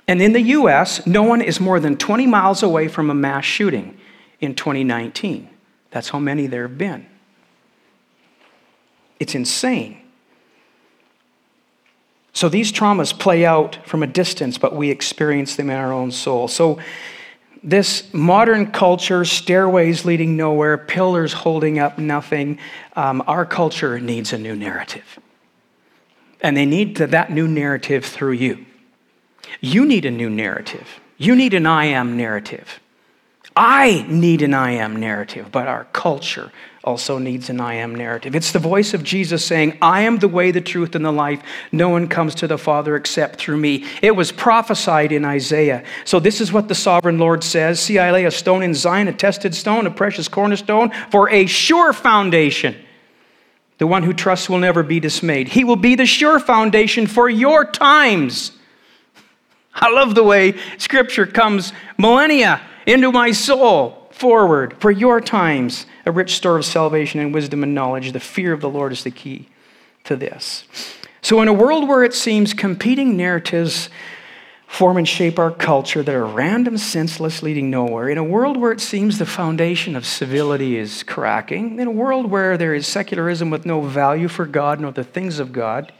And 0.09 0.23
in 0.23 0.33
the 0.33 0.41
US, 0.41 1.05
no 1.05 1.21
one 1.21 1.39
is 1.39 1.59
more 1.59 1.79
than 1.79 1.95
20 1.95 2.25
miles 2.25 2.63
away 2.63 2.87
from 2.87 3.11
a 3.11 3.13
mass 3.13 3.45
shooting 3.45 3.95
in 4.41 4.55
2019. 4.55 5.47
That's 5.91 6.09
how 6.09 6.17
many 6.17 6.47
there 6.47 6.67
have 6.67 6.79
been. 6.79 7.05
It's 9.19 9.35
insane. 9.35 10.01
So 12.33 12.49
these 12.49 12.71
traumas 12.71 13.17
play 13.17 13.45
out 13.45 13.77
from 13.87 14.01
a 14.01 14.07
distance, 14.07 14.57
but 14.57 14.75
we 14.75 14.89
experience 14.89 15.55
them 15.55 15.69
in 15.69 15.77
our 15.77 15.93
own 15.93 16.11
soul. 16.11 16.47
So, 16.47 16.79
this 17.61 18.11
modern 18.11 18.71
culture, 18.71 19.25
stairways 19.25 20.05
leading 20.05 20.35
nowhere, 20.35 20.77
pillars 20.77 21.33
holding 21.33 21.77
up 21.77 21.99
nothing, 21.99 22.57
um, 22.95 23.21
our 23.27 23.45
culture 23.45 23.99
needs 23.99 24.33
a 24.33 24.39
new 24.39 24.55
narrative. 24.55 25.19
And 26.41 26.57
they 26.57 26.65
need 26.65 26.95
that 26.95 27.31
new 27.31 27.47
narrative 27.47 28.05
through 28.05 28.31
you. 28.31 28.65
You 29.61 29.85
need 29.85 30.05
a 30.05 30.11
new 30.11 30.29
narrative. 30.29 30.99
You 31.17 31.35
need 31.35 31.53
an 31.53 31.65
I 31.65 31.85
am 31.85 32.15
narrative. 32.17 32.79
I 33.55 34.05
need 34.07 34.41
an 34.41 34.53
I 34.53 34.71
am 34.71 34.95
narrative, 34.95 35.51
but 35.51 35.67
our 35.67 35.83
culture 35.85 36.51
also 36.81 37.17
needs 37.17 37.49
an 37.49 37.59
I 37.59 37.73
am 37.73 37.93
narrative. 37.93 38.33
It's 38.33 38.53
the 38.53 38.59
voice 38.59 38.93
of 38.93 39.03
Jesus 39.03 39.43
saying, 39.45 39.77
I 39.81 40.03
am 40.03 40.19
the 40.19 40.29
way, 40.29 40.51
the 40.51 40.61
truth, 40.61 40.95
and 40.95 41.03
the 41.03 41.11
life. 41.11 41.41
No 41.71 41.89
one 41.89 42.07
comes 42.07 42.35
to 42.35 42.47
the 42.47 42.57
Father 42.57 42.95
except 42.95 43.37
through 43.37 43.57
me. 43.57 43.85
It 44.01 44.15
was 44.15 44.31
prophesied 44.31 45.11
in 45.11 45.25
Isaiah. 45.25 45.83
So, 46.05 46.21
this 46.21 46.39
is 46.39 46.53
what 46.53 46.69
the 46.69 46.75
sovereign 46.75 47.19
Lord 47.19 47.43
says 47.43 47.81
See, 47.81 47.99
I 47.99 48.11
lay 48.11 48.25
a 48.25 48.31
stone 48.31 48.63
in 48.63 48.73
Zion, 48.73 49.09
a 49.09 49.13
tested 49.13 49.53
stone, 49.53 49.85
a 49.85 49.91
precious 49.91 50.29
cornerstone, 50.29 50.91
for 51.11 51.29
a 51.29 51.45
sure 51.45 51.91
foundation. 51.91 52.75
The 53.77 53.87
one 53.87 54.03
who 54.03 54.13
trusts 54.13 54.49
will 54.49 54.59
never 54.59 54.83
be 54.83 54.99
dismayed. 54.99 55.49
He 55.49 55.63
will 55.63 55.75
be 55.75 55.95
the 55.95 56.05
sure 56.05 56.39
foundation 56.39 57.07
for 57.07 57.29
your 57.29 57.65
times. 57.65 58.51
I 59.79 59.89
love 59.91 60.15
the 60.15 60.23
way 60.23 60.55
Scripture 60.77 61.25
comes 61.25 61.73
millennia 61.97 62.61
into 62.85 63.11
my 63.11 63.31
soul 63.31 64.07
forward 64.11 64.75
for 64.79 64.91
your 64.91 65.21
times, 65.21 65.85
a 66.05 66.11
rich 66.11 66.35
store 66.35 66.57
of 66.57 66.65
salvation 66.65 67.19
and 67.19 67.33
wisdom 67.33 67.63
and 67.63 67.73
knowledge. 67.73 68.11
The 68.11 68.19
fear 68.19 68.51
of 68.51 68.61
the 68.61 68.69
Lord 68.69 68.91
is 68.91 69.03
the 69.03 69.11
key 69.11 69.47
to 70.03 70.15
this. 70.15 70.65
So, 71.21 71.41
in 71.41 71.47
a 71.47 71.53
world 71.53 71.87
where 71.87 72.03
it 72.03 72.13
seems 72.13 72.53
competing 72.53 73.15
narratives 73.15 73.89
form 74.67 74.97
and 74.97 75.07
shape 75.07 75.39
our 75.39 75.51
culture 75.51 76.03
that 76.03 76.13
are 76.13 76.25
random, 76.25 76.77
senseless, 76.77 77.41
leading 77.41 77.69
nowhere, 77.69 78.07
in 78.07 78.17
a 78.17 78.23
world 78.23 78.55
where 78.55 78.71
it 78.71 78.79
seems 78.79 79.17
the 79.17 79.25
foundation 79.25 79.95
of 79.95 80.05
civility 80.05 80.77
is 80.77 81.01
cracking, 81.03 81.79
in 81.79 81.87
a 81.87 81.91
world 81.91 82.29
where 82.29 82.55
there 82.57 82.73
is 82.73 82.85
secularism 82.85 83.49
with 83.49 83.65
no 83.65 83.81
value 83.81 84.27
for 84.27 84.45
God 84.45 84.79
nor 84.79 84.91
the 84.91 85.03
things 85.03 85.39
of 85.39 85.51
God, 85.51 85.91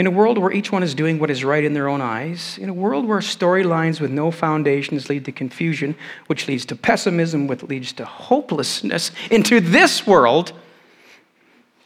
in 0.00 0.06
a 0.06 0.10
world 0.10 0.38
where 0.38 0.50
each 0.50 0.72
one 0.72 0.82
is 0.82 0.94
doing 0.94 1.18
what 1.18 1.28
is 1.28 1.44
right 1.44 1.62
in 1.62 1.74
their 1.74 1.86
own 1.86 2.00
eyes, 2.00 2.56
in 2.56 2.70
a 2.70 2.72
world 2.72 3.04
where 3.04 3.18
storylines 3.18 4.00
with 4.00 4.10
no 4.10 4.30
foundations 4.30 5.10
lead 5.10 5.26
to 5.26 5.30
confusion, 5.30 5.94
which 6.26 6.48
leads 6.48 6.64
to 6.64 6.74
pessimism, 6.74 7.46
which 7.46 7.62
leads 7.64 7.92
to 7.92 8.06
hopelessness, 8.06 9.10
into 9.30 9.60
this 9.60 10.06
world 10.06 10.54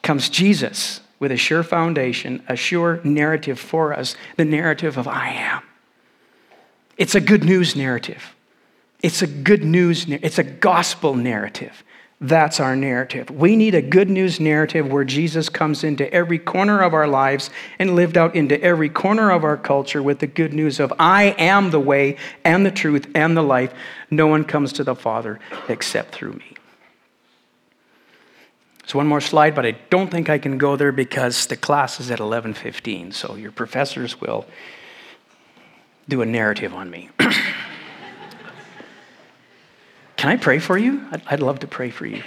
comes 0.02 0.28
Jesus 0.28 1.00
with 1.18 1.32
a 1.32 1.36
sure 1.36 1.64
foundation, 1.64 2.40
a 2.48 2.54
sure 2.54 3.00
narrative 3.02 3.58
for 3.58 3.92
us, 3.92 4.14
the 4.36 4.44
narrative 4.44 4.96
of 4.96 5.08
I 5.08 5.30
am. 5.30 5.64
It's 6.96 7.16
a 7.16 7.20
good 7.20 7.42
news 7.42 7.74
narrative. 7.74 8.36
It's 9.02 9.22
a 9.22 9.26
good 9.26 9.64
news, 9.64 10.06
it's 10.08 10.38
a 10.38 10.44
gospel 10.44 11.16
narrative. 11.16 11.82
That's 12.24 12.58
our 12.58 12.74
narrative. 12.74 13.28
We 13.28 13.54
need 13.54 13.74
a 13.74 13.82
good 13.82 14.08
news 14.08 14.40
narrative 14.40 14.90
where 14.90 15.04
Jesus 15.04 15.50
comes 15.50 15.84
into 15.84 16.10
every 16.10 16.38
corner 16.38 16.80
of 16.80 16.94
our 16.94 17.06
lives 17.06 17.50
and 17.78 17.94
lived 17.94 18.16
out 18.16 18.34
into 18.34 18.58
every 18.62 18.88
corner 18.88 19.30
of 19.30 19.44
our 19.44 19.58
culture 19.58 20.02
with 20.02 20.20
the 20.20 20.26
good 20.26 20.54
news 20.54 20.80
of 20.80 20.90
I 20.98 21.34
am 21.36 21.70
the 21.70 21.78
way 21.78 22.16
and 22.42 22.64
the 22.64 22.70
truth 22.70 23.06
and 23.14 23.36
the 23.36 23.42
life. 23.42 23.74
No 24.10 24.26
one 24.26 24.44
comes 24.44 24.72
to 24.74 24.84
the 24.84 24.94
Father 24.94 25.38
except 25.68 26.14
through 26.14 26.32
me. 26.32 26.56
So 28.86 28.96
one 28.96 29.06
more 29.06 29.20
slide, 29.20 29.54
but 29.54 29.66
I 29.66 29.72
don't 29.90 30.10
think 30.10 30.30
I 30.30 30.38
can 30.38 30.56
go 30.56 30.76
there 30.76 30.92
because 30.92 31.46
the 31.48 31.58
class 31.58 32.00
is 32.00 32.10
at 32.10 32.20
11:15, 32.20 33.12
so 33.12 33.34
your 33.34 33.52
professors 33.52 34.18
will 34.18 34.46
do 36.08 36.22
a 36.22 36.26
narrative 36.26 36.72
on 36.72 36.88
me. 36.88 37.10
Can 40.24 40.32
I 40.32 40.36
pray 40.36 40.58
for 40.58 40.78
you? 40.78 41.06
I'd, 41.12 41.22
I'd 41.26 41.40
love 41.40 41.58
to 41.58 41.66
pray 41.66 41.90
for 41.90 42.06
you. 42.06 42.22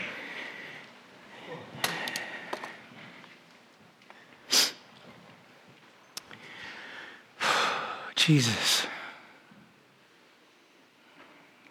Jesus. 8.15 8.85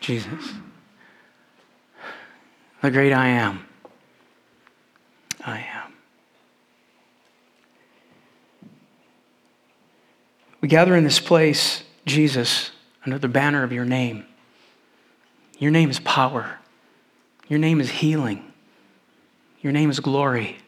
Jesus. 0.00 0.54
The 2.82 2.90
great 2.90 3.12
I 3.12 3.28
am. 3.28 3.64
I 5.44 5.58
am. 5.58 5.92
We 10.60 10.66
gather 10.66 10.96
in 10.96 11.04
this 11.04 11.20
place, 11.20 11.84
Jesus, 12.04 12.72
under 13.04 13.20
the 13.20 13.28
banner 13.28 13.62
of 13.62 13.70
your 13.70 13.84
name. 13.84 14.24
Your 15.58 15.70
name 15.70 15.90
is 15.90 16.00
power. 16.00 16.58
Your 17.48 17.58
name 17.58 17.80
is 17.80 17.90
healing. 17.90 18.52
Your 19.60 19.72
name 19.72 19.90
is 19.90 20.00
glory. 20.00 20.58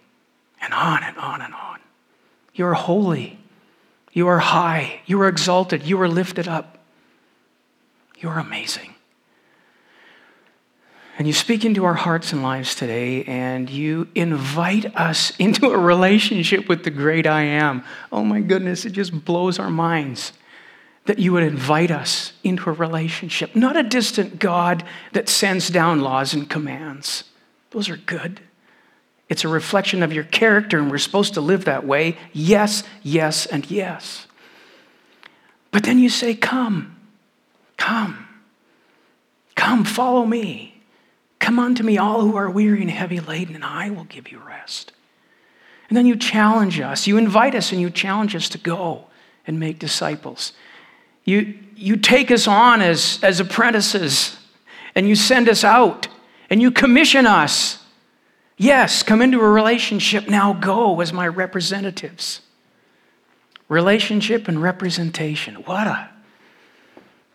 And 0.61 0.73
on 0.73 1.03
and 1.03 1.17
on 1.19 1.41
and 1.41 1.55
on. 1.55 1.81
You 2.55 2.67
are 2.67 2.75
holy. 2.75 3.39
You 4.13 4.29
are 4.29 4.39
high. 4.39 5.01
You 5.07 5.21
are 5.21 5.29
exalted. 5.29 5.85
You 5.85 6.01
are 6.01 6.09
lifted 6.09 6.49
up. 6.49 6.79
You 8.19 8.29
are 8.29 8.39
amazing. 8.39 8.95
And 11.19 11.27
you 11.27 11.33
speak 11.33 11.65
into 11.65 11.85
our 11.85 11.95
hearts 11.95 12.33
and 12.33 12.45
lives 12.45 12.77
today, 12.77 13.25
and 13.25 13.69
you 13.69 14.07
invite 14.15 14.95
us 14.97 15.37
into 15.39 15.67
a 15.71 15.79
relationship 15.79 16.69
with 16.69 16.85
the 16.85 16.91
great 16.91 17.27
I 17.27 17.43
am. 17.43 17.85
Oh 18.13 18.25
my 18.25 18.41
goodness, 18.41 18.85
it 18.85 18.91
just 18.91 19.25
blows 19.25 19.59
our 19.59 19.71
minds 19.71 20.33
that 21.09 21.19
you 21.19 21.33
would 21.33 21.43
invite 21.43 21.91
us 21.91 22.35
into 22.45 22.69
a 22.69 22.73
relationship, 22.75 23.57
not 23.57 23.79
a 23.79 23.83
distant 23.83 24.39
God 24.39 24.85
that 25.13 25.27
sends 25.27 25.71
down 25.71 26.03
laws 26.03 26.35
and 26.35 26.51
commands. 26.51 27.25
Those 27.71 27.89
are 27.89 27.97
good. 27.97 28.43
It's 29.31 29.43
a 29.43 29.49
reflection 29.49 30.03
of 30.03 30.13
your 30.13 30.25
character, 30.25 30.79
and 30.79 30.91
we're 30.91 30.99
supposed 30.99 31.33
to 31.33 31.41
live 31.41 31.65
that 31.65 31.87
way. 31.87 32.19
Yes, 32.35 32.83
yes, 33.03 33.47
and 33.47 33.71
yes. 33.71 34.27
But 35.71 35.85
then 35.85 35.99
you 35.99 36.11
say, 36.11 36.35
Come. 36.35 36.95
Come. 37.79 38.29
Come, 39.55 39.85
follow 39.85 40.27
me. 40.27 40.83
Come 41.39 41.59
unto 41.59 41.83
me, 41.83 41.97
all 41.97 42.21
who 42.21 42.37
are 42.37 42.51
weary 42.51 42.83
and 42.83 42.91
heavy 42.91 43.21
laden, 43.21 43.55
and 43.55 43.65
I 43.65 43.89
will 43.89 44.05
give 44.05 44.31
you 44.31 44.41
rest. 44.41 44.93
And 45.89 45.97
then 45.97 46.05
you 46.05 46.17
challenge 46.17 46.79
us. 46.81 47.07
You 47.07 47.17
invite 47.17 47.55
us 47.55 47.73
and 47.73 47.81
you 47.81 47.89
challenge 47.89 48.37
us 48.37 48.51
to 48.51 48.59
go 48.59 49.07
and 49.47 49.59
make 49.59 49.79
disciples. 49.79 50.53
You, 51.29 51.59
you 51.77 51.97
take 51.97 52.31
us 52.31 52.49
on 52.49 52.81
as, 52.81 53.21
as 53.23 53.39
apprentices 53.39 54.39
and 54.95 55.07
you 55.07 55.15
send 55.15 55.47
us 55.51 55.63
out 55.63 56.09
and 56.49 56.63
you 56.63 56.71
commission 56.71 57.27
us. 57.27 57.85
Yes, 58.57 59.03
come 59.03 59.21
into 59.21 59.39
a 59.39 59.49
relationship. 59.51 60.27
Now 60.27 60.55
go 60.55 61.03
as 61.03 61.13
my 61.13 61.29
representatives. 61.29 62.41
Relationship 63.69 64.49
and 64.49 64.63
representation. 64.63 65.57
What 65.67 65.87
a 65.87 66.09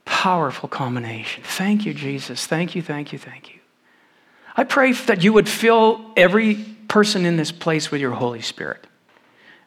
powerful 0.06 0.68
combination. 0.68 1.44
Thank 1.44 1.86
you, 1.86 1.94
Jesus. 1.94 2.48
Thank 2.48 2.74
you, 2.74 2.82
thank 2.82 3.14
you, 3.14 3.20
thank 3.20 3.54
you. 3.54 3.60
I 4.58 4.64
pray 4.64 4.94
that 4.94 5.24
you 5.24 5.34
would 5.34 5.48
fill 5.48 6.04
every 6.18 6.56
person 6.88 7.28
in 7.28 7.38
this 7.38 7.52
place 7.52 7.92
with 7.92 8.02
your 8.02 8.14
Holy 8.14 8.42
Spirit. 8.42 8.88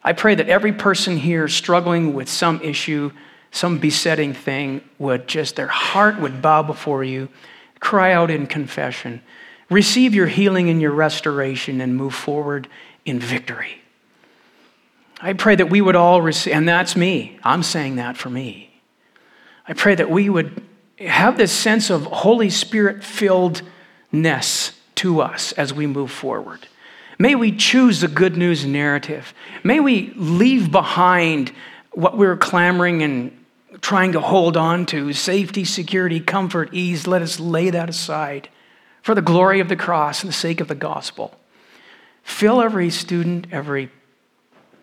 I 0.03 0.11
pray 0.11 0.35
that 0.35 0.49
every 0.49 0.73
person 0.73 1.15
here 1.15 1.47
struggling 1.47 2.13
with 2.13 2.27
some 2.27 2.61
issue, 2.61 3.11
some 3.51 3.79
besetting 3.79 4.33
thing, 4.33 4.81
would 4.99 5.27
just, 5.27 5.55
their 5.55 5.67
heart 5.67 6.19
would 6.19 6.41
bow 6.41 6.63
before 6.63 7.03
you, 7.03 7.29
cry 7.79 8.11
out 8.11 8.29
in 8.29 8.47
confession, 8.47 9.21
receive 9.69 10.13
your 10.13 10.27
healing 10.27 10.69
and 10.69 10.81
your 10.81 10.91
restoration, 10.91 11.81
and 11.81 11.95
move 11.95 12.13
forward 12.13 12.67
in 13.05 13.19
victory. 13.19 13.81
I 15.19 15.33
pray 15.33 15.55
that 15.55 15.69
we 15.69 15.81
would 15.81 15.95
all 15.95 16.21
receive, 16.21 16.53
and 16.53 16.67
that's 16.67 16.95
me. 16.95 17.39
I'm 17.43 17.63
saying 17.63 17.95
that 17.95 18.17
for 18.17 18.29
me. 18.29 18.81
I 19.67 19.73
pray 19.73 19.95
that 19.95 20.09
we 20.09 20.29
would 20.29 20.63
have 20.99 21.37
this 21.37 21.51
sense 21.51 21.89
of 21.89 22.05
Holy 22.05 22.49
Spirit 22.49 22.99
filledness 22.99 24.73
to 24.95 25.21
us 25.21 25.51
as 25.53 25.73
we 25.73 25.87
move 25.87 26.11
forward. 26.11 26.67
May 27.19 27.35
we 27.35 27.51
choose 27.51 28.01
the 28.01 28.07
good 28.07 28.37
news 28.37 28.65
narrative. 28.65 29.33
May 29.63 29.79
we 29.79 30.13
leave 30.15 30.71
behind 30.71 31.51
what 31.97 32.15
we're 32.15 32.37
clamoring 32.37 33.01
and 33.01 33.43
trying 33.81 34.11
to 34.11 34.21
hold 34.21 34.55
on 34.55 34.85
to 34.85 35.11
safety, 35.13 35.65
security, 35.65 36.19
comfort, 36.19 36.71
ease. 36.71 37.07
Let 37.07 37.23
us 37.23 37.39
lay 37.39 37.71
that 37.71 37.89
aside 37.89 38.49
for 39.01 39.15
the 39.15 39.21
glory 39.23 39.61
of 39.61 39.67
the 39.67 39.75
cross 39.75 40.21
and 40.21 40.29
the 40.29 40.33
sake 40.33 40.61
of 40.61 40.67
the 40.67 40.75
gospel. 40.75 41.33
Fill 42.21 42.61
every 42.61 42.91
student, 42.91 43.47
every 43.51 43.89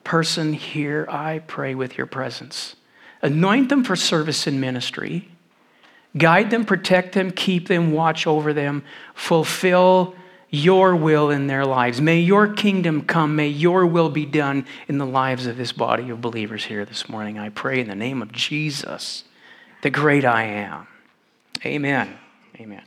person 0.02 0.54
here, 0.54 1.06
I 1.08 1.38
pray, 1.46 1.76
with 1.76 1.96
your 1.96 2.08
presence. 2.08 2.74
Anoint 3.22 3.68
them 3.68 3.84
for 3.84 3.94
service 3.94 4.48
in 4.48 4.58
ministry. 4.58 5.28
Guide 6.18 6.50
them, 6.50 6.64
protect 6.64 7.14
them, 7.14 7.30
keep 7.30 7.68
them, 7.68 7.92
watch 7.92 8.26
over 8.26 8.52
them, 8.52 8.82
fulfill 9.14 10.16
your 10.50 10.94
will 10.94 11.30
in 11.30 11.46
their 11.46 11.64
lives. 11.64 12.00
May 12.00 12.20
your 12.20 12.52
kingdom 12.52 13.02
come. 13.02 13.36
May 13.36 13.48
your 13.48 13.86
will 13.86 14.10
be 14.10 14.26
done 14.26 14.66
in 14.88 14.98
the 14.98 15.06
lives 15.06 15.46
of 15.46 15.56
this 15.56 15.72
body 15.72 16.10
of 16.10 16.20
believers 16.20 16.64
here 16.64 16.84
this 16.84 17.08
morning. 17.08 17.38
I 17.38 17.48
pray 17.48 17.80
in 17.80 17.88
the 17.88 17.94
name 17.94 18.22
of 18.22 18.32
Jesus, 18.32 19.24
the 19.82 19.90
great 19.90 20.24
I 20.24 20.44
am. 20.44 20.86
Amen. 21.64 22.18
Amen. 22.60 22.82